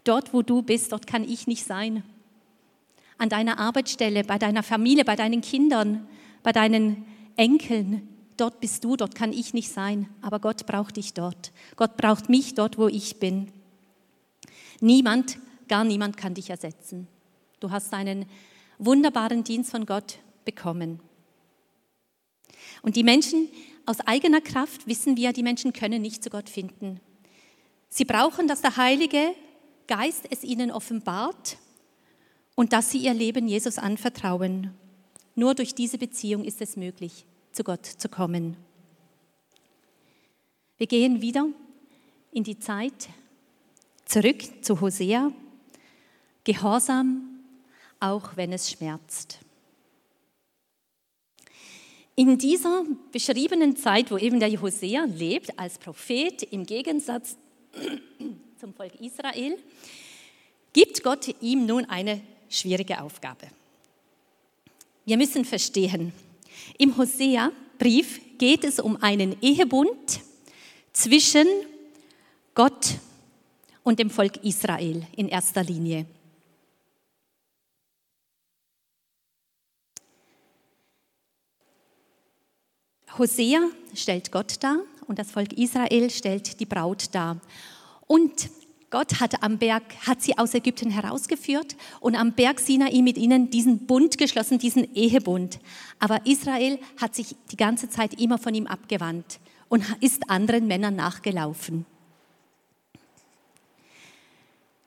Dort, 0.03 0.33
wo 0.33 0.41
du 0.41 0.61
bist, 0.61 0.91
dort 0.91 1.07
kann 1.07 1.23
ich 1.23 1.47
nicht 1.47 1.63
sein. 1.63 2.03
An 3.17 3.29
deiner 3.29 3.59
Arbeitsstelle, 3.59 4.23
bei 4.23 4.37
deiner 4.37 4.63
Familie, 4.63 5.05
bei 5.05 5.15
deinen 5.15 5.41
Kindern, 5.41 6.07
bei 6.43 6.51
deinen 6.51 7.05
Enkeln, 7.37 8.07
dort 8.37 8.59
bist 8.59 8.83
du, 8.83 8.95
dort 8.95 9.15
kann 9.15 9.33
ich 9.33 9.53
nicht 9.53 9.69
sein, 9.69 10.09
aber 10.21 10.39
Gott 10.39 10.65
braucht 10.65 10.97
dich 10.97 11.13
dort. 11.13 11.51
Gott 11.75 11.97
braucht 11.97 12.29
mich 12.29 12.55
dort, 12.55 12.77
wo 12.77 12.87
ich 12.87 13.19
bin. 13.19 13.51
Niemand, 14.81 15.37
gar 15.67 15.83
niemand 15.83 16.17
kann 16.17 16.33
dich 16.33 16.49
ersetzen. 16.49 17.07
Du 17.59 17.71
hast 17.71 17.93
einen 17.93 18.25
wunderbaren 18.77 19.43
Dienst 19.43 19.71
von 19.71 19.85
Gott 19.85 20.19
bekommen. 20.43 20.99
Und 22.81 22.95
die 22.95 23.03
Menschen 23.03 23.49
aus 23.85 23.99
eigener 24.01 24.41
Kraft 24.41 24.87
wissen 24.87 25.17
wir, 25.17 25.33
die 25.33 25.43
Menschen 25.43 25.73
können 25.73 26.01
nicht 26.01 26.23
zu 26.23 26.29
Gott 26.29 26.49
finden. 26.49 26.99
Sie 27.89 28.05
brauchen, 28.05 28.47
dass 28.47 28.61
der 28.61 28.77
Heilige 28.77 29.33
Geist 29.87 30.25
es 30.31 30.43
ihnen 30.43 30.71
offenbart 30.71 31.57
und 32.55 32.73
dass 32.73 32.89
sie 32.89 32.97
ihr 32.97 33.13
Leben 33.13 33.47
Jesus 33.47 33.77
anvertrauen. 33.77 34.71
Nur 35.35 35.53
durch 35.53 35.75
diese 35.75 35.97
Beziehung 35.97 36.43
ist 36.43 36.61
es 36.61 36.75
möglich 36.75 37.25
zu 37.55 37.63
Gott 37.63 37.85
zu 37.85 38.09
kommen. 38.09 38.57
Wir 40.77 40.87
gehen 40.87 41.21
wieder 41.21 41.47
in 42.33 42.43
die 42.43 42.59
Zeit 42.59 43.07
zurück 44.03 44.43
zu 44.61 44.81
Hosea, 44.81 45.31
Gehorsam, 46.43 47.39
auch 48.01 48.35
wenn 48.35 48.51
es 48.51 48.69
schmerzt. 48.69 49.39
In 52.17 52.37
dieser 52.37 52.83
beschriebenen 53.11 53.77
Zeit, 53.77 54.11
wo 54.11 54.17
eben 54.17 54.39
der 54.39 54.51
Hosea 54.61 55.05
lebt 55.05 55.57
als 55.57 55.77
Prophet, 55.77 56.43
im 56.43 56.65
Gegensatz 56.65 57.37
zum 58.59 58.73
Volk 58.73 58.95
Israel, 58.99 59.57
gibt 60.73 61.03
Gott 61.03 61.33
ihm 61.41 61.65
nun 61.65 61.85
eine 61.85 62.21
schwierige 62.49 63.01
Aufgabe. 63.01 63.47
Wir 65.05 65.17
müssen 65.17 65.45
verstehen, 65.45 66.13
im 66.77 66.97
Hosea-Brief 66.97 68.21
geht 68.37 68.63
es 68.63 68.79
um 68.79 69.01
einen 69.01 69.35
Ehebund 69.41 70.21
zwischen 70.93 71.47
Gott 72.53 72.95
und 73.83 73.99
dem 73.99 74.09
Volk 74.09 74.43
Israel 74.43 75.05
in 75.15 75.27
erster 75.27 75.63
Linie. 75.63 76.05
Hosea 83.17 83.69
stellt 83.93 84.31
Gott 84.31 84.55
dar 84.61 84.79
und 85.07 85.19
das 85.19 85.31
Volk 85.31 85.53
Israel 85.53 86.09
stellt 86.09 86.59
die 86.59 86.65
Braut 86.65 87.13
dar. 87.13 87.39
Und 88.07 88.49
Gott 88.95 89.19
hat 89.19 89.43
am 89.43 89.57
Berg, 89.57 89.83
hat 90.07 90.21
sie 90.21 90.37
aus 90.37 90.53
Ägypten 90.53 90.89
herausgeführt 90.89 91.75
und 91.99 92.15
am 92.15 92.31
Berg 92.31 92.61
Sinai 92.61 93.01
mit 93.01 93.17
ihnen 93.17 93.49
diesen 93.49 93.87
Bund 93.87 94.17
geschlossen, 94.17 94.57
diesen 94.57 94.95
Ehebund. 94.95 95.59
Aber 95.99 96.25
Israel 96.25 96.79
hat 97.01 97.13
sich 97.13 97.35
die 97.51 97.57
ganze 97.57 97.89
Zeit 97.89 98.17
immer 98.21 98.37
von 98.37 98.55
ihm 98.55 98.67
abgewandt 98.67 99.41
und 99.67 99.83
ist 99.99 100.29
anderen 100.29 100.67
Männern 100.67 100.95
nachgelaufen. 100.95 101.85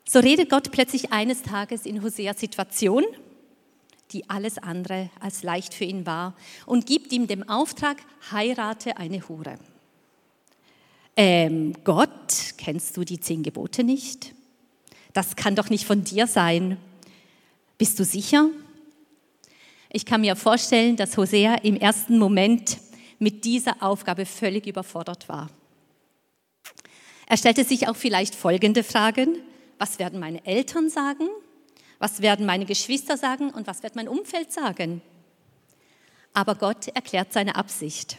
So 0.09 0.21
redet 0.21 0.49
Gott 0.49 0.73
plötzlich 0.73 1.12
eines 1.12 1.43
Tages 1.43 1.85
in 1.85 2.03
Hoseas 2.03 2.41
Situation 2.41 3.05
die 4.12 4.31
alles 4.31 4.57
andere 4.57 5.11
als 5.21 5.43
leicht 5.43 5.75
für 5.75 5.85
ihn 5.85 6.07
war, 6.07 6.35
und 6.65 6.87
gibt 6.87 7.12
ihm 7.12 7.27
den 7.27 7.47
Auftrag, 7.47 7.99
heirate 8.33 8.97
eine 8.97 9.29
Hure. 9.29 9.59
Ähm, 11.20 11.72
Gott, 11.82 12.54
kennst 12.58 12.96
du 12.96 13.02
die 13.02 13.18
zehn 13.18 13.42
Gebote 13.42 13.82
nicht? 13.82 14.37
Das 15.12 15.34
kann 15.34 15.56
doch 15.56 15.68
nicht 15.68 15.84
von 15.84 16.04
dir 16.04 16.28
sein. 16.28 16.76
Bist 17.76 17.98
du 17.98 18.04
sicher? 18.04 18.48
Ich 19.90 20.06
kann 20.06 20.20
mir 20.20 20.37
vorstellen, 20.37 20.94
dass 20.94 21.16
Hosea 21.16 21.56
im 21.56 21.75
ersten 21.75 22.18
Moment 22.18 22.78
mit 23.18 23.44
dieser 23.44 23.82
Aufgabe 23.82 24.26
völlig 24.26 24.68
überfordert 24.68 25.28
war. 25.28 25.50
Er 27.26 27.37
stellte 27.37 27.64
sich 27.64 27.88
auch 27.88 27.96
vielleicht 27.96 28.37
folgende 28.37 28.84
Fragen. 28.84 29.38
Was 29.76 29.98
werden 29.98 30.20
meine 30.20 30.46
Eltern 30.46 30.88
sagen? 30.88 31.28
Was 31.98 32.22
werden 32.22 32.46
meine 32.46 32.64
Geschwister 32.64 33.16
sagen 33.16 33.50
und 33.50 33.66
was 33.66 33.82
wird 33.82 33.96
mein 33.96 34.06
Umfeld 34.06 34.52
sagen? 34.52 35.02
Aber 36.32 36.54
Gott 36.54 36.87
erklärt 36.87 37.32
seine 37.32 37.56
Absicht. 37.56 38.18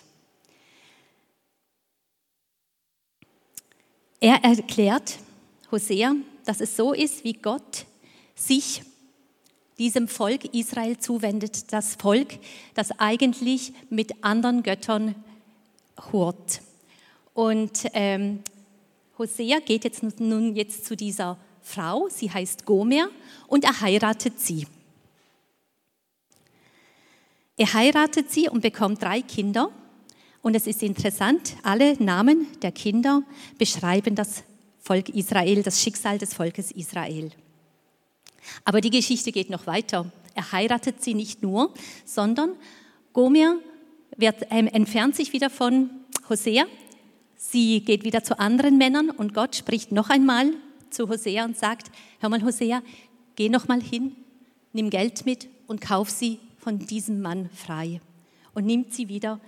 Er 4.22 4.44
erklärt 4.44 5.18
Hosea, 5.72 6.14
dass 6.44 6.60
es 6.60 6.76
so 6.76 6.94
ist, 6.94 7.24
wie 7.24 7.34
Gott 7.34 7.86
sich 8.36 8.82
diesem 9.78 10.10
Volk 10.10 10.54
Israel 10.54 10.98
zuwendet, 10.98 11.72
das 11.72 11.96
Volk, 11.96 12.38
das 12.74 12.92
eigentlich 13.00 13.72
mit 13.90 14.24
anderen 14.24 14.62
Göttern 14.64 15.16
hurt. 16.12 16.62
Und 17.34 17.86
ähm, 17.94 18.44
Hosea 19.18 19.60
geht 19.60 19.86
jetzt 19.86 20.04
nun 20.20 20.54
jetzt 20.54 20.86
zu 20.86 20.98
dieser 20.98 21.38
Frau, 21.62 22.10
sie 22.10 22.30
heißt 22.30 22.66
Gomer, 22.66 23.10
und 23.48 23.64
er 23.64 23.80
heiratet 23.80 24.40
sie. 24.40 24.68
Er 27.56 27.74
heiratet 27.74 28.32
sie 28.32 28.50
und 28.50 28.62
bekommt 28.62 29.02
drei 29.02 29.22
Kinder. 29.22 29.72
Und 30.42 30.56
es 30.56 30.68
ist 30.68 30.84
interessant, 30.84 31.56
alle 31.64 32.02
Namen 32.02 32.48
der 32.62 32.72
Kinder 32.72 33.24
beschreiben 33.58 34.16
das 34.16 34.44
Volk 34.80 35.10
Israel, 35.10 35.64
das 35.64 35.82
Schicksal 35.82 36.18
des 36.18 36.34
Volkes 36.34 36.72
Israel. 36.72 37.32
Aber 38.64 38.82
die 38.82 38.90
Geschichte 38.90 39.32
geht 39.32 39.50
noch 39.50 39.68
weiter. 39.68 40.12
Er 40.34 40.52
heiratet 40.52 41.04
sie 41.04 41.14
nicht 41.14 41.44
nur, 41.44 41.74
sondern 42.06 42.54
Gomer 43.14 43.58
wird, 44.16 44.44
äh, 44.44 44.66
entfernt 44.68 45.16
sich 45.16 45.34
wieder 45.34 45.50
von 45.50 45.90
Hosea. 46.30 46.66
Sie 47.36 47.82
geht 47.82 48.04
wieder 48.04 48.24
zu 48.24 48.40
anderen 48.40 48.78
Männern 48.78 49.10
und 49.10 49.34
Gott 49.34 49.56
spricht 49.56 49.92
noch 49.92 50.10
einmal 50.10 50.52
zu 50.90 51.10
Hosea 51.10 51.46
und 51.46 51.58
sagt, 51.58 51.92
hör 52.20 52.30
mal 52.30 52.44
Hosea, 52.44 52.82
geh 53.36 53.50
noch 53.50 53.68
mal 53.68 53.82
hin, 53.82 54.16
nimm 54.74 54.90
Geld 54.90 55.26
mit 55.26 55.50
und 55.68 55.82
kauf 55.82 56.10
sie 56.10 56.40
von 56.58 56.80
diesem 56.80 57.22
Mann 57.22 57.50
frei 57.54 58.02
und 58.54 58.66
nimmt 58.66 58.94
sie 58.94 59.08
wieder 59.08 59.40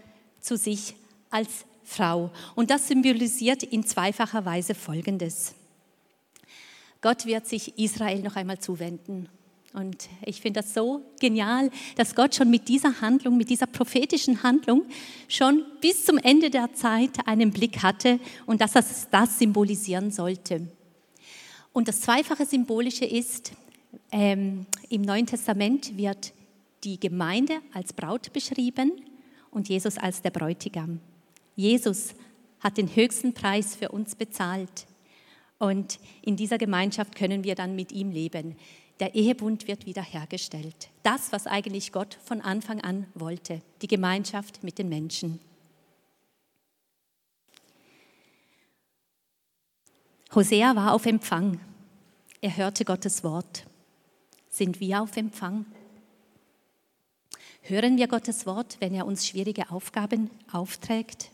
zu 0.42 0.58
sich 0.58 0.96
als 1.30 1.66
Frau. 1.84 2.32
Und 2.56 2.70
das 2.70 2.88
symbolisiert 2.88 3.64
in 3.64 3.86
zweifacher 3.86 4.46
Weise 4.46 4.76
Folgendes. 4.76 5.54
Gott 7.02 7.26
wird 7.26 7.48
sich 7.48 7.78
Israel 7.78 8.22
noch 8.22 8.36
einmal 8.36 8.60
zuwenden. 8.60 9.28
Und 9.74 10.10
ich 10.26 10.42
finde 10.42 10.62
das 10.62 10.74
so 10.74 11.02
genial, 11.20 11.72
dass 11.96 12.14
Gott 12.14 12.36
schon 12.36 12.50
mit 12.50 12.68
dieser 12.68 13.00
Handlung, 13.00 13.38
mit 13.38 13.50
dieser 13.50 13.68
prophetischen 13.68 14.44
Handlung 14.44 14.84
schon 15.30 15.64
bis 15.80 16.06
zum 16.06 16.18
Ende 16.18 16.50
der 16.50 16.74
Zeit 16.74 17.26
einen 17.26 17.52
Blick 17.52 17.82
hatte 17.82 18.20
und 18.46 18.60
dass 18.60 18.74
das 18.74 19.10
das 19.10 19.40
symbolisieren 19.40 20.12
sollte. 20.12 20.68
Und 21.72 21.88
das 21.88 22.02
zweifache 22.02 22.46
Symbolische 22.46 23.06
ist, 23.06 23.54
ähm, 24.12 24.66
im 24.90 25.04
Neuen 25.04 25.26
Testament 25.26 25.98
wird 25.98 26.34
die 26.84 27.00
Gemeinde 27.00 27.60
als 27.74 27.94
Braut 27.94 28.34
beschrieben 28.34 28.92
und 29.52 29.70
Jesus 29.70 29.98
als 29.98 30.22
der 30.22 30.32
Bräutigam. 30.32 31.00
Jesus 31.56 32.16
hat 32.62 32.78
den 32.78 32.96
höchsten 32.96 33.34
Preis 33.34 33.76
für 33.76 33.90
uns 33.90 34.16
bezahlt. 34.16 34.88
Und 35.60 36.00
in 36.24 36.38
dieser 36.38 36.58
Gemeinschaft 36.58 37.16
können 37.16 37.44
wir 37.44 37.56
dann 37.56 37.76
mit 37.76 37.92
ihm 37.92 38.10
leben. 38.10 38.56
Der 39.00 39.14
Ehebund 39.16 39.68
wird 39.68 39.86
wiederhergestellt. 39.86 40.90
Das, 41.04 41.32
was 41.32 41.48
eigentlich 41.48 41.92
Gott 41.92 42.18
von 42.24 42.42
Anfang 42.42 42.82
an 42.82 43.08
wollte, 43.14 43.62
die 43.82 43.88
Gemeinschaft 43.88 44.64
mit 44.64 44.78
den 44.78 44.90
Menschen. 44.90 45.40
Hosea 50.34 50.76
war 50.76 50.94
auf 50.94 51.06
Empfang. 51.06 51.60
Er 52.42 52.56
hörte 52.56 52.86
Gottes 52.86 53.24
Wort. 53.24 53.66
Sind 54.50 54.80
wir 54.80 55.02
auf 55.02 55.18
Empfang? 55.18 55.66
Hören 57.62 57.98
wir 57.98 58.08
Gottes 58.08 58.46
Wort, 58.46 58.78
wenn 58.80 58.94
er 58.94 59.06
uns 59.06 59.28
schwierige 59.28 59.70
Aufgaben 59.72 60.30
aufträgt? 60.52 61.32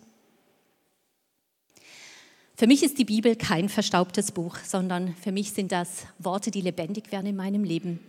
Für 2.55 2.67
mich 2.67 2.83
ist 2.83 2.97
die 2.97 3.05
Bibel 3.05 3.35
kein 3.35 3.69
verstaubtes 3.69 4.31
Buch, 4.31 4.57
sondern 4.57 5.15
für 5.15 5.31
mich 5.31 5.53
sind 5.53 5.71
das 5.71 6.07
Worte, 6.17 6.49
die 6.49 6.61
lebendig 6.61 7.11
werden 7.11 7.27
in 7.27 7.35
meinem 7.35 7.63
Leben. 7.63 7.99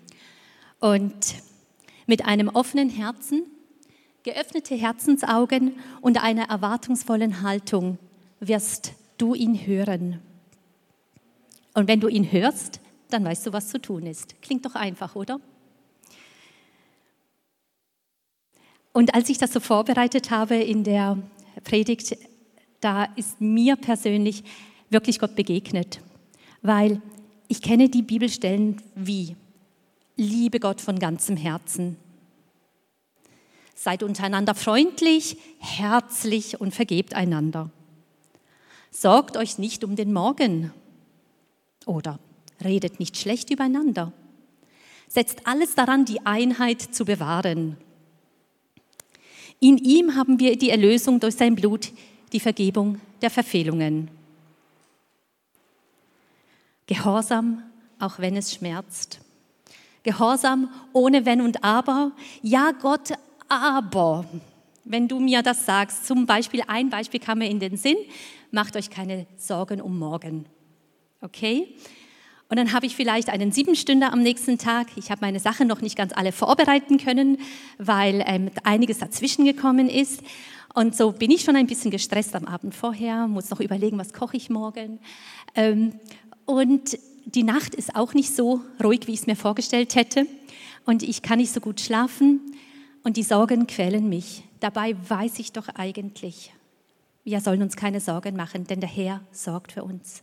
Und 0.81 1.35
mit 2.07 2.25
einem 2.25 2.49
offenen 2.49 2.89
Herzen, 2.89 3.43
geöffnete 4.23 4.75
Herzensaugen 4.75 5.79
und 6.01 6.23
einer 6.23 6.45
erwartungsvollen 6.45 7.43
Haltung 7.43 7.99
wirst 8.41 8.95
du 9.19 9.35
ihn 9.35 9.55
hören. 9.55 10.21
Und 11.75 11.87
wenn 11.87 12.01
du 12.01 12.09
ihn 12.09 12.33
hörst, 12.33 12.81
dann 13.11 13.25
weißt 13.25 13.47
du, 13.47 13.53
was 13.53 13.69
zu 13.69 13.81
tun 13.81 14.07
ist. 14.07 14.41
Klingt 14.43 14.65
doch 14.65 14.75
einfach, 14.75 15.15
oder? 15.15 15.41
Und 18.99 19.15
als 19.15 19.29
ich 19.29 19.39
das 19.39 19.53
so 19.53 19.61
vorbereitet 19.61 20.33
habe 20.33 20.57
in 20.57 20.83
der 20.83 21.17
Predigt, 21.63 22.19
da 22.81 23.05
ist 23.15 23.41
mir 23.41 23.77
persönlich 23.77 24.43
wirklich 24.91 25.21
Gott 25.21 25.37
begegnet, 25.37 26.01
weil 26.63 27.01
ich 27.47 27.63
kenne 27.63 27.89
die 27.91 28.03
Bibelstellen 28.03 28.83
wie 28.97 29.37
Liebe 30.17 30.59
Gott 30.59 30.81
von 30.81 30.99
ganzem 30.99 31.37
Herzen. 31.37 31.97
Seid 33.77 34.03
untereinander 34.03 34.57
freundlich, 34.57 35.37
herzlich 35.61 36.61
und 36.61 36.75
vergebt 36.75 37.15
einander. 37.15 37.71
Sorgt 38.91 39.37
euch 39.37 39.59
nicht 39.59 39.85
um 39.85 39.95
den 39.95 40.13
Morgen, 40.13 40.73
oder 41.87 42.19
redet 42.65 42.99
nicht 42.99 43.17
schlecht 43.17 43.51
übereinander. 43.51 44.13
Setzt 45.07 45.47
alles 45.47 45.77
daran, 45.77 46.05
die 46.05 46.27
Einheit 46.27 46.83
zu 46.83 47.05
bewahren. 47.05 47.77
In 49.61 49.79
ihm 49.79 50.15
haben 50.15 50.39
wir 50.39 50.57
die 50.57 50.71
Erlösung 50.71 51.19
durch 51.19 51.35
sein 51.35 51.55
Blut, 51.55 51.91
die 52.33 52.41
Vergebung 52.41 53.01
der 53.21 53.31
Verfehlungen. 53.31 54.11
Gehorsam, 56.87 57.63
auch 57.99 58.19
wenn 58.19 58.37
es 58.37 58.55
schmerzt. 58.55 59.21
Gehorsam 60.03 60.71
ohne 60.93 61.27
Wenn 61.27 61.41
und 61.41 61.63
Aber. 61.65 62.13
Ja, 62.43 62.71
Gott, 62.71 63.13
aber. 63.49 64.25
Wenn 64.85 65.09
du 65.09 65.21
mir 65.21 65.43
das 65.43 65.67
sagst, 65.67 66.07
zum 66.07 66.25
Beispiel, 66.25 66.63
ein 66.67 66.89
Beispiel 66.89 67.21
kam 67.21 67.39
mir 67.39 67.51
in 67.51 67.61
den 67.61 67.77
Sinn, 67.77 67.97
macht 68.51 68.77
euch 68.77 68.89
keine 68.89 69.27
Sorgen 69.37 69.83
um 69.83 69.99
morgen. 69.99 70.47
Okay? 71.21 71.75
Und 72.51 72.57
dann 72.57 72.73
habe 72.73 72.87
ich 72.87 72.97
vielleicht 72.97 73.29
einen 73.29 73.53
Siebenstünder 73.53 74.13
am 74.13 74.23
nächsten 74.23 74.57
Tag. 74.57 74.87
Ich 74.97 75.11
habe 75.11 75.21
meine 75.21 75.39
Sachen 75.39 75.69
noch 75.69 75.83
nicht 75.83 75.97
ganz 75.97 76.15
alle 76.15 76.33
vorbereiten 76.33 76.97
können, 76.97 77.39
weil 77.77 78.25
ähm, 78.27 78.51
einiges 78.65 78.99
dazwischen 78.99 79.45
gekommen 79.45 79.91
ist. 79.91 80.23
Und 80.75 80.97
so 80.97 81.13
bin 81.13 81.31
ich 81.31 81.43
schon 81.43 81.57
ein 81.57 81.67
bisschen 81.67 81.91
gestresst 81.91 82.35
am 82.35 82.47
Abend 82.47 82.75
vorher, 82.75 83.27
muss 83.27 83.51
noch 83.51 83.61
überlegen, 83.61 83.99
was 83.99 84.15
koche 84.15 84.37
ich 84.37 84.49
morgen. 84.49 84.99
Ähm, 85.55 85.93
und 86.47 86.99
die 87.27 87.43
Nacht 87.43 87.75
ist 87.75 87.95
auch 87.95 88.15
nicht 88.15 88.35
so 88.35 88.63
ruhig, 88.83 89.07
wie 89.07 89.13
ich 89.13 89.21
es 89.21 89.27
mir 89.27 89.37
vorgestellt 89.37 89.95
hätte. 89.95 90.27
Und 90.87 91.03
ich 91.03 91.21
kann 91.21 91.39
nicht 91.39 91.53
so 91.53 91.61
gut 91.61 91.81
schlafen 91.81 92.41
und 93.03 93.19
die 93.19 93.23
Sorgen 93.23 93.67
quälen 93.67 94.09
mich. 94.09 94.43
Dabei 94.61 94.97
weiß 95.07 95.39
ich 95.39 95.53
doch 95.53 95.69
eigentlich, 95.69 96.55
wir 97.25 97.41
sollen 97.43 97.61
uns 97.61 97.77
keine 97.77 98.01
Sorgen 98.01 98.37
machen, 98.37 98.65
denn 98.65 98.81
der 98.81 98.89
Herr 98.89 99.21
sorgt 99.33 99.73
für 99.73 99.85
uns. 99.85 100.23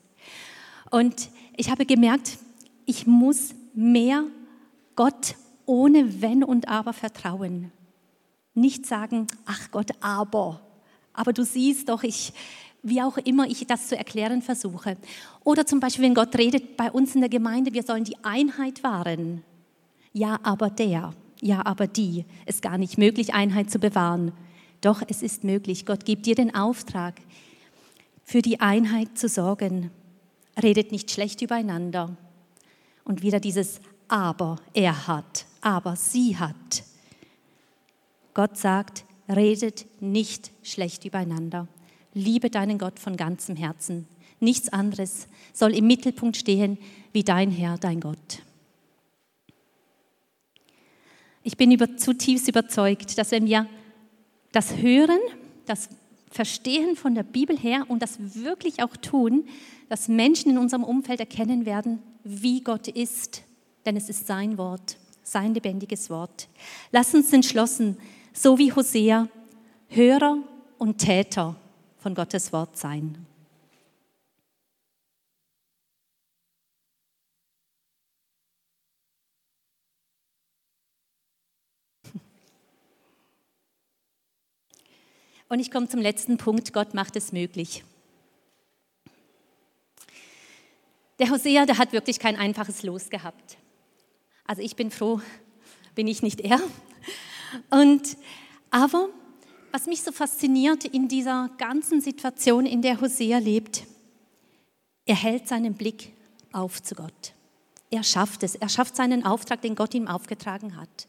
Und 0.95 1.29
ich 1.57 1.69
habe 1.69 1.85
gemerkt, 1.85 2.37
ich 2.85 3.05
muss 3.05 3.53
mehr 3.73 4.23
Gott 4.95 5.35
ohne 5.65 6.21
Wenn 6.21 6.41
und 6.41 6.69
Aber 6.69 6.93
vertrauen. 6.93 7.73
Nicht 8.53 8.85
sagen, 8.85 9.27
ach 9.45 9.71
Gott, 9.71 9.91
aber. 9.99 10.61
Aber 11.11 11.33
du 11.33 11.43
siehst 11.43 11.89
doch, 11.89 12.03
ich, 12.03 12.31
wie 12.81 13.01
auch 13.01 13.17
immer 13.17 13.45
ich 13.45 13.67
das 13.67 13.89
zu 13.89 13.97
erklären 13.97 14.41
versuche. 14.41 14.95
Oder 15.43 15.65
zum 15.65 15.81
Beispiel, 15.81 16.05
wenn 16.05 16.13
Gott 16.13 16.33
redet 16.37 16.77
bei 16.77 16.89
uns 16.89 17.13
in 17.13 17.19
der 17.19 17.29
Gemeinde, 17.29 17.73
wir 17.73 17.83
sollen 17.83 18.05
die 18.05 18.23
Einheit 18.23 18.81
wahren. 18.81 19.43
Ja, 20.13 20.39
aber 20.43 20.69
der, 20.69 21.11
ja, 21.41 21.65
aber 21.65 21.87
die. 21.87 22.23
Es 22.45 22.55
ist 22.55 22.61
gar 22.61 22.77
nicht 22.77 22.97
möglich, 22.97 23.33
Einheit 23.33 23.69
zu 23.69 23.79
bewahren. 23.79 24.31
Doch 24.79 25.01
es 25.05 25.21
ist 25.21 25.43
möglich. 25.43 25.85
Gott 25.85 26.05
gibt 26.05 26.25
dir 26.25 26.35
den 26.35 26.55
Auftrag, 26.55 27.15
für 28.23 28.41
die 28.41 28.61
Einheit 28.61 29.17
zu 29.17 29.27
sorgen. 29.27 29.91
Redet 30.61 30.91
nicht 30.91 31.11
schlecht 31.11 31.41
übereinander. 31.41 32.15
Und 33.03 33.21
wieder 33.21 33.39
dieses 33.39 33.81
Aber, 34.07 34.57
er 34.73 35.07
hat, 35.07 35.45
aber 35.61 35.95
sie 35.95 36.37
hat. 36.37 36.83
Gott 38.33 38.57
sagt, 38.57 39.05
redet 39.27 39.85
nicht 40.01 40.51
schlecht 40.63 41.05
übereinander. 41.05 41.67
Liebe 42.13 42.49
deinen 42.49 42.77
Gott 42.77 42.99
von 42.99 43.17
ganzem 43.17 43.55
Herzen. 43.55 44.07
Nichts 44.39 44.69
anderes 44.69 45.27
soll 45.53 45.73
im 45.73 45.87
Mittelpunkt 45.87 46.37
stehen 46.37 46.77
wie 47.13 47.23
dein 47.23 47.51
Herr, 47.51 47.77
dein 47.77 47.99
Gott. 47.99 48.41
Ich 51.43 51.57
bin 51.57 51.71
über, 51.71 51.95
zutiefst 51.95 52.47
überzeugt, 52.47 53.17
dass 53.17 53.31
wenn 53.31 53.45
wir 53.45 53.67
das 54.51 54.77
Hören, 54.77 55.19
das 55.65 55.89
Verstehen 56.35 56.97
von 56.97 57.15
der 57.15 57.23
Bibel 57.23 57.57
her 57.57 57.85
und 57.87 58.01
das 58.01 58.17
wirklich 58.35 58.83
auch 58.83 58.97
tun, 58.97 59.45
dass 59.87 60.09
Menschen 60.09 60.51
in 60.51 60.57
unserem 60.57 60.83
Umfeld 60.83 61.21
erkennen 61.21 61.65
werden, 61.65 62.03
wie 62.25 62.59
Gott 62.59 62.89
ist, 62.89 63.43
denn 63.85 63.95
es 63.95 64.09
ist 64.09 64.27
sein 64.27 64.57
Wort, 64.57 64.97
sein 65.23 65.53
lebendiges 65.53 66.09
Wort. 66.09 66.49
Lass 66.91 67.15
uns 67.15 67.31
entschlossen, 67.31 67.95
so 68.33 68.57
wie 68.57 68.73
Hosea, 68.73 69.29
Hörer 69.87 70.39
und 70.77 70.97
Täter 70.97 71.55
von 71.99 72.13
Gottes 72.13 72.51
Wort 72.51 72.75
sein. 72.75 73.25
Und 85.47 85.59
ich 85.59 85.71
komme 85.71 85.87
zum 85.87 86.01
letzten 86.01 86.37
Punkt, 86.37 86.73
Gott 86.73 86.93
macht 86.93 87.15
es 87.15 87.31
möglich. 87.31 87.83
Der 91.19 91.29
Hosea, 91.29 91.65
der 91.65 91.77
hat 91.77 91.93
wirklich 91.93 92.19
kein 92.19 92.35
einfaches 92.35 92.83
Los 92.83 93.09
gehabt. 93.09 93.57
Also 94.45 94.61
ich 94.61 94.75
bin 94.75 94.91
froh, 94.91 95.21
bin 95.93 96.07
ich 96.07 96.21
nicht 96.21 96.41
er. 96.41 96.59
Und, 97.69 98.17
aber 98.69 99.09
was 99.71 99.85
mich 99.85 100.01
so 100.01 100.11
fasziniert 100.11 100.85
in 100.85 101.07
dieser 101.07 101.49
ganzen 101.57 102.01
Situation, 102.01 102.65
in 102.65 102.81
der 102.81 102.99
Hosea 102.99 103.37
lebt, 103.37 103.83
er 105.05 105.15
hält 105.15 105.47
seinen 105.47 105.75
Blick 105.75 106.13
auf 106.51 106.81
zu 106.81 106.95
Gott. 106.95 107.33
Er 107.91 108.03
schafft 108.03 108.43
es. 108.43 108.55
Er 108.55 108.69
schafft 108.69 108.95
seinen 108.95 109.25
Auftrag, 109.25 109.61
den 109.61 109.75
Gott 109.75 109.93
ihm 109.93 110.07
aufgetragen 110.07 110.75
hat. 110.75 111.07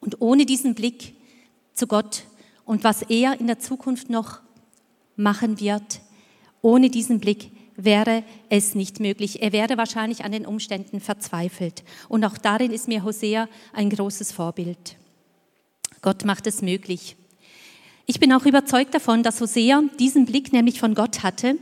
Und 0.00 0.20
ohne 0.20 0.44
diesen 0.44 0.74
Blick 0.74 1.14
zu 1.74 1.86
Gott 1.86 2.24
und 2.64 2.84
was 2.84 3.02
er 3.02 3.38
in 3.40 3.46
der 3.46 3.58
Zukunft 3.58 4.10
noch 4.10 4.40
machen 5.16 5.60
wird. 5.60 6.00
Ohne 6.60 6.90
diesen 6.90 7.20
Blick 7.20 7.50
wäre 7.76 8.22
es 8.48 8.74
nicht 8.74 9.00
möglich. 9.00 9.42
Er 9.42 9.52
wäre 9.52 9.76
wahrscheinlich 9.76 10.24
an 10.24 10.32
den 10.32 10.46
Umständen 10.46 11.00
verzweifelt. 11.00 11.82
Und 12.08 12.24
auch 12.24 12.38
darin 12.38 12.70
ist 12.70 12.88
mir 12.88 13.04
Hosea 13.04 13.48
ein 13.72 13.90
großes 13.90 14.32
Vorbild. 14.32 14.96
Gott 16.02 16.24
macht 16.24 16.46
es 16.46 16.62
möglich. 16.62 17.16
Ich 18.06 18.20
bin 18.20 18.32
auch 18.32 18.44
überzeugt 18.44 18.94
davon, 18.94 19.22
dass 19.22 19.40
Hosea 19.40 19.82
diesen 19.98 20.26
Blick 20.26 20.52
nämlich 20.52 20.80
von 20.80 20.94
Gott 20.94 21.22
hatte, 21.22 21.56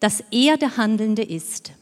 dass 0.00 0.24
er 0.30 0.56
der 0.56 0.76
Handelnde 0.76 1.22
ist. 1.22 1.72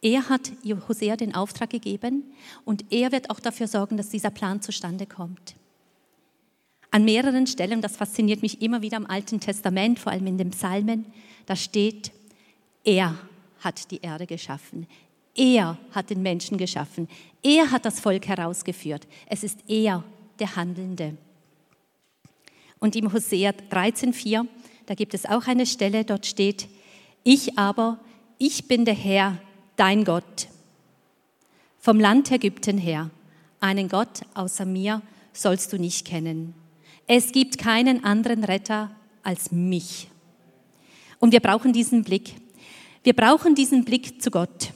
Er 0.00 0.28
hat 0.28 0.52
Hosea 0.88 1.16
den 1.16 1.34
Auftrag 1.34 1.70
gegeben 1.70 2.32
und 2.64 2.92
er 2.92 3.12
wird 3.12 3.30
auch 3.30 3.40
dafür 3.40 3.68
sorgen, 3.68 3.96
dass 3.96 4.08
dieser 4.08 4.30
Plan 4.30 4.60
zustande 4.60 5.06
kommt. 5.06 5.54
An 6.92 7.06
mehreren 7.06 7.46
Stellen, 7.46 7.80
das 7.80 7.96
fasziniert 7.96 8.42
mich 8.42 8.60
immer 8.60 8.82
wieder 8.82 8.98
im 8.98 9.08
Alten 9.08 9.40
Testament, 9.40 9.98
vor 9.98 10.12
allem 10.12 10.26
in 10.26 10.36
den 10.36 10.50
Psalmen, 10.50 11.06
da 11.46 11.56
steht, 11.56 12.12
er 12.84 13.16
hat 13.60 13.90
die 13.90 14.02
Erde 14.02 14.26
geschaffen. 14.26 14.86
Er 15.34 15.78
hat 15.92 16.10
den 16.10 16.20
Menschen 16.20 16.58
geschaffen. 16.58 17.08
Er 17.42 17.70
hat 17.70 17.86
das 17.86 17.98
Volk 17.98 18.28
herausgeführt. 18.28 19.06
Es 19.26 19.42
ist 19.42 19.60
er, 19.68 20.04
der 20.38 20.54
Handelnde. 20.54 21.16
Und 22.78 22.94
im 22.94 23.10
Hosea 23.10 23.52
13,4, 23.70 24.46
da 24.84 24.94
gibt 24.94 25.14
es 25.14 25.24
auch 25.24 25.46
eine 25.46 25.64
Stelle, 25.64 26.04
dort 26.04 26.26
steht, 26.26 26.68
ich 27.24 27.58
aber, 27.58 28.00
ich 28.36 28.68
bin 28.68 28.84
der 28.84 28.94
Herr, 28.94 29.38
dein 29.76 30.04
Gott. 30.04 30.48
Vom 31.78 31.98
Land 31.98 32.30
Ägypten 32.30 32.76
her, 32.76 33.08
einen 33.60 33.88
Gott 33.88 34.22
außer 34.34 34.66
mir 34.66 35.00
sollst 35.32 35.72
du 35.72 35.78
nicht 35.78 36.06
kennen. 36.06 36.61
Es 37.14 37.30
gibt 37.30 37.58
keinen 37.58 38.04
anderen 38.04 38.42
Retter 38.42 38.90
als 39.22 39.52
mich. 39.52 40.08
Und 41.18 41.32
wir 41.32 41.40
brauchen 41.40 41.74
diesen 41.74 42.04
Blick. 42.04 42.36
Wir 43.04 43.12
brauchen 43.12 43.54
diesen 43.54 43.84
Blick 43.84 44.22
zu 44.22 44.30
Gott. 44.30 44.72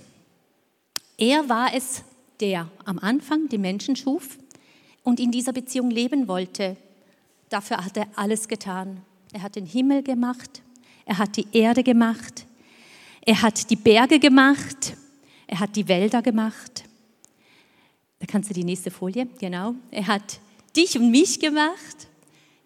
Er 1.16 1.48
war 1.48 1.72
es, 1.72 2.02
der 2.40 2.70
am 2.84 2.98
Anfang 2.98 3.48
die 3.48 3.56
Menschen 3.56 3.96
schuf 3.96 4.36
und 5.02 5.18
in 5.18 5.30
dieser 5.32 5.54
Beziehung 5.54 5.90
leben 5.90 6.28
wollte. 6.28 6.76
Dafür 7.48 7.82
hat 7.82 7.96
er 7.96 8.06
alles 8.16 8.48
getan. 8.48 9.00
Er 9.32 9.40
hat 9.40 9.56
den 9.56 9.64
Himmel 9.64 10.02
gemacht, 10.02 10.60
er 11.06 11.16
hat 11.16 11.38
die 11.38 11.46
Erde 11.52 11.82
gemacht, 11.82 12.44
er 13.22 13.40
hat 13.40 13.70
die 13.70 13.76
Berge 13.76 14.18
gemacht, 14.18 14.94
er 15.46 15.58
hat 15.58 15.74
die 15.74 15.88
Wälder 15.88 16.20
gemacht. 16.20 16.84
Da 18.18 18.26
kannst 18.26 18.50
du 18.50 18.54
die 18.54 18.64
nächste 18.64 18.90
Folie, 18.90 19.26
genau. 19.38 19.74
Er 19.90 20.06
hat 20.06 20.38
dich 20.76 20.98
und 20.98 21.10
mich 21.10 21.40
gemacht 21.40 22.08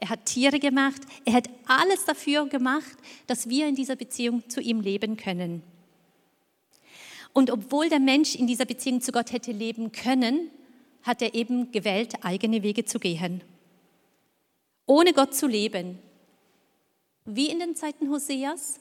er 0.00 0.08
hat 0.08 0.24
Tiere 0.24 0.58
gemacht, 0.58 1.02
er 1.24 1.34
hat 1.34 1.50
alles 1.66 2.04
dafür 2.06 2.46
gemacht, 2.46 2.96
dass 3.26 3.48
wir 3.48 3.68
in 3.68 3.74
dieser 3.74 3.96
Beziehung 3.96 4.48
zu 4.48 4.60
ihm 4.60 4.80
leben 4.80 5.16
können. 5.16 5.62
Und 7.32 7.50
obwohl 7.50 7.88
der 7.88 8.00
Mensch 8.00 8.34
in 8.34 8.46
dieser 8.46 8.64
Beziehung 8.64 9.02
zu 9.02 9.12
Gott 9.12 9.32
hätte 9.32 9.52
leben 9.52 9.92
können, 9.92 10.50
hat 11.02 11.22
er 11.22 11.34
eben 11.34 11.70
gewählt, 11.70 12.14
eigene 12.22 12.62
Wege 12.62 12.84
zu 12.84 12.98
gehen. 12.98 13.42
Ohne 14.86 15.12
Gott 15.12 15.34
zu 15.34 15.46
leben. 15.46 15.98
Wie 17.24 17.50
in 17.50 17.60
den 17.60 17.76
Zeiten 17.76 18.08
Hoseas, 18.10 18.80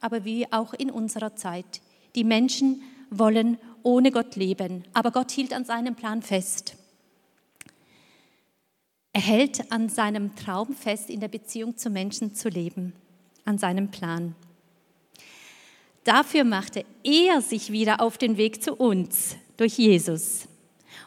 aber 0.00 0.24
wie 0.24 0.50
auch 0.52 0.72
in 0.72 0.90
unserer 0.90 1.36
Zeit. 1.36 1.82
Die 2.14 2.24
Menschen 2.24 2.82
wollen 3.10 3.58
ohne 3.82 4.12
Gott 4.12 4.36
leben, 4.36 4.84
aber 4.94 5.10
Gott 5.10 5.30
hielt 5.32 5.52
an 5.52 5.64
seinem 5.64 5.96
Plan 5.96 6.22
fest. 6.22 6.76
Er 9.12 9.20
hält 9.20 9.72
an 9.72 9.88
seinem 9.88 10.36
Traum 10.36 10.74
fest, 10.74 11.10
in 11.10 11.20
der 11.20 11.28
Beziehung 11.28 11.76
zu 11.76 11.90
Menschen 11.90 12.34
zu 12.34 12.48
leben, 12.48 12.92
an 13.44 13.58
seinem 13.58 13.90
Plan. 13.90 14.34
Dafür 16.04 16.44
machte 16.44 16.84
er 17.02 17.42
sich 17.42 17.72
wieder 17.72 18.00
auf 18.00 18.18
den 18.18 18.36
Weg 18.36 18.62
zu 18.62 18.74
uns 18.74 19.36
durch 19.56 19.78
Jesus. 19.78 20.48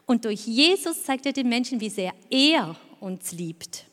Und 0.06 0.26
durch 0.26 0.46
Jesus 0.46 1.04
zeigt 1.04 1.26
er 1.26 1.34
den 1.34 1.50
Menschen, 1.50 1.80
wie 1.80 1.89
sehr 1.89 2.13
er 2.30 2.76
uns 3.00 3.32
liebt. 3.32 3.86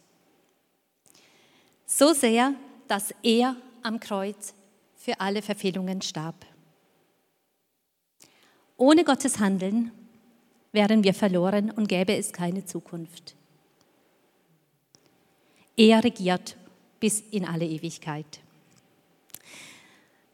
So 1.87 2.13
sehr, 2.13 2.55
dass 2.89 3.15
er 3.23 3.57
am 3.83 4.01
Kreuz 4.01 4.55
für 4.97 5.21
alle 5.21 5.41
Verfehlungen 5.41 6.03
starb. 6.03 6.45
Ohne 8.77 9.05
Gottes 9.05 9.39
Handeln 9.39 9.93
wären 10.73 11.05
wir 11.05 11.15
verloren 11.15 11.71
und 11.71 11.89
gäbe 11.89 12.15
es 12.15 12.33
keine 12.33 12.65
Zukunft. 12.65 13.37
Er 15.81 16.05
regiert 16.05 16.57
bis 17.01 17.21
in 17.31 17.47
alle 17.47 17.65
Ewigkeit. 17.65 18.27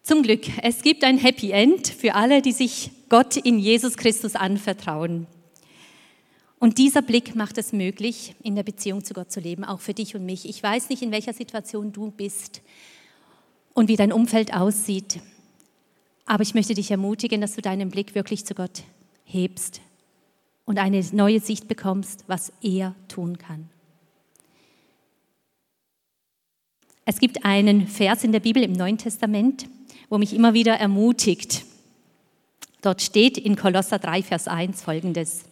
Zum 0.03 0.25
Glück, 0.25 0.41
es 0.61 0.83
gibt 0.83 1.05
ein 1.05 1.19
Happy 1.19 1.53
End 1.53 1.87
für 1.87 2.17
alle, 2.17 2.43
die 2.43 2.51
sich 2.51 2.91
Gott 3.09 3.37
in 3.37 3.61
Jesus 3.61 3.97
Christus 3.97 4.35
anvertrauen. 4.35 5.29
Und 6.59 6.79
dieser 6.79 7.01
Blick 7.01 7.37
macht 7.37 7.59
es 7.59 7.73
möglich, 7.73 8.35
in 8.43 8.57
der 8.57 8.65
Beziehung 8.65 9.05
zu 9.05 9.15
Gott 9.15 9.31
zu 9.31 9.39
leben, 9.39 9.63
auch 9.63 9.79
für 9.79 9.95
dich 9.95 10.17
und 10.17 10.27
mich. 10.27 10.49
Ich 10.49 10.61
weiß 10.61 10.89
nicht, 10.89 11.03
in 11.03 11.13
welcher 11.13 11.33
Situation 11.33 11.93
du 11.93 12.11
bist 12.11 12.61
und 13.73 13.87
wie 13.87 13.95
dein 13.95 14.13
Umfeld 14.13 14.53
aussieht, 14.53 15.21
aber 16.25 16.43
ich 16.43 16.55
möchte 16.55 16.75
dich 16.75 16.91
ermutigen, 16.91 17.41
dass 17.41 17.55
du 17.55 17.63
deinen 17.63 17.91
Blick 17.91 18.17
wirklich 18.17 18.45
zu 18.45 18.57
Gott 18.57 18.83
hebst 19.23 19.81
und 20.65 20.81
eine 20.81 21.05
neue 21.13 21.39
Sicht 21.39 21.69
bekommst, 21.69 22.25
was 22.27 22.53
er 22.63 22.97
tun 23.07 23.39
kann. 23.39 23.71
Es 27.09 27.21
gibt 27.21 27.45
einen 27.45 27.87
Vers 27.87 28.25
in 28.25 28.33
der 28.33 28.41
Bibel 28.41 28.65
im 28.65 28.73
Neuen 28.73 28.99
Testament, 28.99 29.69
wo 30.09 30.19
mich 30.19 30.35
immer 30.35 30.55
wieder 30.55 30.75
ermutigt. 30.75 31.65
Dort 32.83 33.01
steht 33.01 33.39
in 33.39 33.55
Kolosser 33.55 34.01
3, 34.01 34.25
Vers 34.25 34.49
1 34.49 34.83
folgendes. 34.83 35.45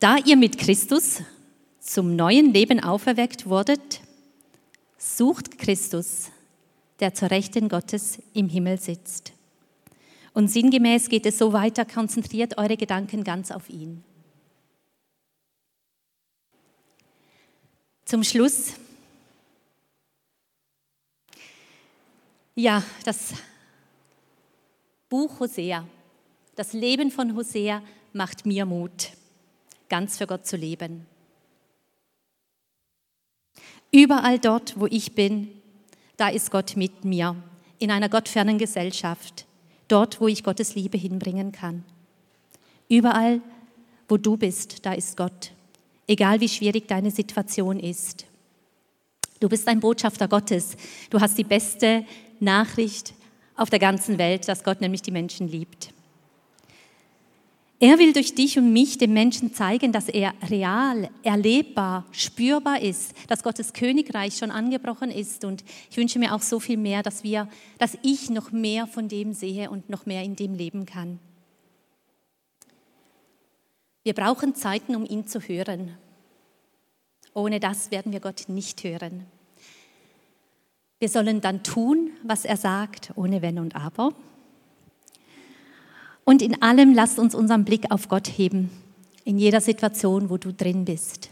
Da 0.00 0.16
ihr 0.16 0.36
mit 0.36 0.58
Christus 0.58 1.22
zum 1.78 2.16
neuen 2.16 2.52
Leben 2.52 2.82
auferweckt 2.82 3.46
wurdet, 3.46 4.00
sucht 4.98 5.58
Christus, 5.58 6.32
der 6.98 7.14
zur 7.14 7.30
Rechten 7.30 7.68
Gottes 7.68 8.18
im 8.34 8.48
Himmel 8.48 8.80
sitzt. 8.80 9.32
Und 10.34 10.48
sinngemäß 10.48 11.08
geht 11.08 11.24
es 11.24 11.38
so 11.38 11.52
weiter, 11.52 11.84
konzentriert 11.84 12.58
eure 12.58 12.76
Gedanken 12.76 13.22
ganz 13.22 13.52
auf 13.52 13.70
ihn. 13.70 14.02
Zum 18.04 18.24
Schluss 18.24 18.72
Ja, 22.54 22.82
das 23.04 23.32
Buch 25.08 25.40
Hosea, 25.40 25.86
das 26.54 26.74
Leben 26.74 27.10
von 27.10 27.34
Hosea 27.34 27.82
macht 28.12 28.44
mir 28.44 28.66
Mut, 28.66 29.12
ganz 29.88 30.18
für 30.18 30.26
Gott 30.26 30.46
zu 30.46 30.56
leben. 30.56 31.06
Überall 33.90 34.38
dort, 34.38 34.78
wo 34.78 34.86
ich 34.86 35.14
bin, 35.14 35.48
da 36.18 36.28
ist 36.28 36.50
Gott 36.50 36.76
mit 36.76 37.06
mir, 37.06 37.36
in 37.78 37.90
einer 37.90 38.10
gottfernen 38.10 38.58
Gesellschaft, 38.58 39.46
dort, 39.88 40.20
wo 40.20 40.28
ich 40.28 40.44
Gottes 40.44 40.74
Liebe 40.74 40.98
hinbringen 40.98 41.52
kann. 41.52 41.84
Überall, 42.86 43.40
wo 44.08 44.18
du 44.18 44.36
bist, 44.36 44.84
da 44.84 44.92
ist 44.92 45.16
Gott, 45.16 45.52
egal 46.06 46.40
wie 46.40 46.50
schwierig 46.50 46.86
deine 46.86 47.10
Situation 47.10 47.80
ist. 47.80 48.26
Du 49.40 49.48
bist 49.48 49.66
ein 49.66 49.80
Botschafter 49.80 50.28
Gottes. 50.28 50.76
Du 51.10 51.18
hast 51.18 51.36
die 51.36 51.44
beste 51.44 52.04
Nachricht 52.42 53.14
auf 53.56 53.70
der 53.70 53.78
ganzen 53.78 54.18
Welt, 54.18 54.48
dass 54.48 54.64
Gott 54.64 54.80
nämlich 54.80 55.02
die 55.02 55.10
Menschen 55.10 55.48
liebt. 55.48 55.92
Er 57.82 57.98
will 57.98 58.12
durch 58.12 58.36
dich 58.36 58.56
und 58.58 58.72
mich 58.72 58.96
den 58.98 59.12
Menschen 59.12 59.54
zeigen, 59.54 59.90
dass 59.90 60.08
er 60.08 60.34
real, 60.48 61.10
erlebbar, 61.24 62.06
spürbar 62.12 62.80
ist, 62.80 63.12
dass 63.26 63.42
Gottes 63.42 63.72
Königreich 63.72 64.36
schon 64.36 64.52
angebrochen 64.52 65.10
ist. 65.10 65.44
Und 65.44 65.64
ich 65.90 65.96
wünsche 65.96 66.20
mir 66.20 66.32
auch 66.32 66.42
so 66.42 66.60
viel 66.60 66.76
mehr, 66.76 67.02
dass 67.02 67.24
wir, 67.24 67.48
dass 67.78 67.98
ich 68.02 68.30
noch 68.30 68.52
mehr 68.52 68.86
von 68.86 69.08
dem 69.08 69.32
sehe 69.32 69.68
und 69.68 69.90
noch 69.90 70.06
mehr 70.06 70.22
in 70.22 70.36
dem 70.36 70.54
leben 70.54 70.86
kann. 70.86 71.18
Wir 74.04 74.14
brauchen 74.14 74.54
Zeiten, 74.54 74.94
um 74.94 75.04
ihn 75.04 75.26
zu 75.26 75.40
hören. 75.40 75.96
Ohne 77.34 77.58
das 77.58 77.90
werden 77.90 78.12
wir 78.12 78.20
Gott 78.20 78.44
nicht 78.46 78.84
hören. 78.84 79.26
Wir 81.02 81.08
sollen 81.08 81.40
dann 81.40 81.64
tun, 81.64 82.10
was 82.22 82.44
er 82.44 82.56
sagt, 82.56 83.10
ohne 83.16 83.42
Wenn 83.42 83.58
und 83.58 83.74
Aber. 83.74 84.14
Und 86.22 86.42
in 86.42 86.62
allem 86.62 86.94
lasst 86.94 87.18
uns 87.18 87.34
unseren 87.34 87.64
Blick 87.64 87.90
auf 87.90 88.06
Gott 88.06 88.28
heben, 88.28 88.70
in 89.24 89.36
jeder 89.36 89.60
Situation, 89.60 90.30
wo 90.30 90.36
du 90.36 90.52
drin 90.52 90.84
bist. 90.84 91.30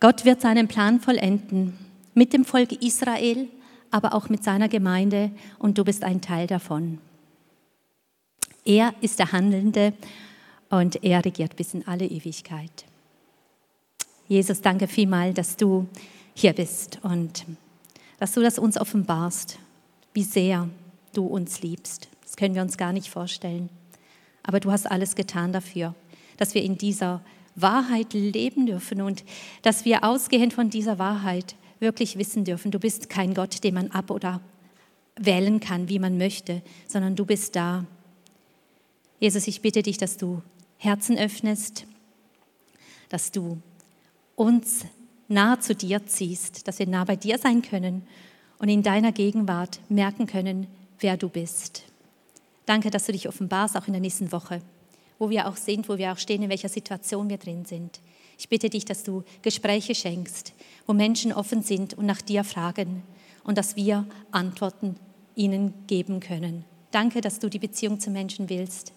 Gott 0.00 0.24
wird 0.24 0.40
seinen 0.40 0.68
Plan 0.68 1.00
vollenden, 1.00 1.76
mit 2.14 2.32
dem 2.32 2.46
Volk 2.46 2.72
Israel, 2.82 3.46
aber 3.90 4.14
auch 4.14 4.30
mit 4.30 4.42
seiner 4.42 4.70
Gemeinde, 4.70 5.32
und 5.58 5.76
du 5.76 5.84
bist 5.84 6.02
ein 6.02 6.22
Teil 6.22 6.46
davon. 6.46 6.96
Er 8.64 8.94
ist 9.02 9.18
der 9.18 9.32
Handelnde 9.32 9.92
und 10.70 11.04
er 11.04 11.22
regiert 11.22 11.56
bis 11.56 11.74
in 11.74 11.86
alle 11.86 12.06
Ewigkeit. 12.06 12.86
Jesus, 14.28 14.62
danke 14.62 14.88
vielmal, 14.88 15.34
dass 15.34 15.58
du 15.58 15.86
hier 16.32 16.54
bist 16.54 17.00
und 17.02 17.44
dass 18.18 18.32
du 18.32 18.40
das 18.40 18.58
uns 18.58 18.78
offenbarst, 18.78 19.58
wie 20.14 20.22
sehr 20.22 20.68
du 21.12 21.26
uns 21.26 21.62
liebst. 21.62 22.08
Das 22.22 22.36
können 22.36 22.54
wir 22.54 22.62
uns 22.62 22.76
gar 22.76 22.92
nicht 22.92 23.08
vorstellen. 23.08 23.68
Aber 24.42 24.60
du 24.60 24.70
hast 24.70 24.90
alles 24.90 25.14
getan 25.14 25.52
dafür, 25.52 25.94
dass 26.36 26.54
wir 26.54 26.62
in 26.62 26.78
dieser 26.78 27.22
Wahrheit 27.54 28.12
leben 28.12 28.66
dürfen 28.66 29.00
und 29.00 29.24
dass 29.62 29.84
wir 29.84 30.04
ausgehend 30.04 30.52
von 30.52 30.70
dieser 30.70 30.98
Wahrheit 30.98 31.56
wirklich 31.80 32.18
wissen 32.18 32.44
dürfen, 32.44 32.70
du 32.70 32.78
bist 32.78 33.08
kein 33.08 33.34
Gott, 33.34 33.64
den 33.64 33.74
man 33.74 33.90
ab 33.90 34.10
oder 34.10 34.40
wählen 35.16 35.60
kann, 35.60 35.88
wie 35.88 35.98
man 35.98 36.18
möchte, 36.18 36.62
sondern 36.86 37.16
du 37.16 37.24
bist 37.24 37.56
da. 37.56 37.84
Jesus, 39.18 39.46
ich 39.46 39.62
bitte 39.62 39.82
dich, 39.82 39.96
dass 39.96 40.16
du 40.16 40.42
Herzen 40.78 41.18
öffnest, 41.18 41.86
dass 43.08 43.32
du 43.32 43.58
uns 44.34 44.84
nah 45.28 45.60
zu 45.60 45.74
dir 45.74 46.06
ziehst, 46.06 46.68
dass 46.68 46.78
wir 46.78 46.86
nah 46.86 47.04
bei 47.04 47.16
dir 47.16 47.38
sein 47.38 47.62
können 47.62 48.06
und 48.58 48.68
in 48.68 48.82
deiner 48.82 49.12
Gegenwart 49.12 49.80
merken 49.88 50.26
können, 50.26 50.66
wer 51.00 51.16
du 51.16 51.28
bist. 51.28 51.84
Danke, 52.64 52.90
dass 52.90 53.06
du 53.06 53.12
dich 53.12 53.28
offenbarst, 53.28 53.76
auch 53.76 53.86
in 53.86 53.92
der 53.92 54.00
nächsten 54.00 54.32
Woche, 54.32 54.60
wo 55.18 55.30
wir 55.30 55.48
auch 55.48 55.56
sind, 55.56 55.88
wo 55.88 55.98
wir 55.98 56.12
auch 56.12 56.18
stehen, 56.18 56.42
in 56.42 56.50
welcher 56.50 56.68
Situation 56.68 57.28
wir 57.28 57.38
drin 57.38 57.64
sind. 57.64 58.00
Ich 58.38 58.48
bitte 58.48 58.68
dich, 58.68 58.84
dass 58.84 59.02
du 59.02 59.24
Gespräche 59.42 59.94
schenkst, 59.94 60.52
wo 60.86 60.92
Menschen 60.92 61.32
offen 61.32 61.62
sind 61.62 61.94
und 61.94 62.06
nach 62.06 62.20
dir 62.20 62.44
fragen 62.44 63.02
und 63.44 63.56
dass 63.56 63.76
wir 63.76 64.06
Antworten 64.30 64.96
ihnen 65.34 65.72
geben 65.86 66.20
können. 66.20 66.64
Danke, 66.90 67.20
dass 67.20 67.38
du 67.38 67.48
die 67.48 67.58
Beziehung 67.58 68.00
zu 68.00 68.10
Menschen 68.10 68.48
willst 68.48 68.92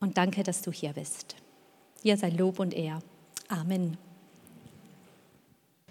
und 0.00 0.18
danke, 0.18 0.42
dass 0.42 0.62
du 0.62 0.72
hier 0.72 0.92
bist. 0.92 1.36
Dir 2.04 2.16
sei 2.16 2.30
Lob 2.30 2.58
und 2.58 2.74
Ehr. 2.74 3.00
Amen. 3.48 4.05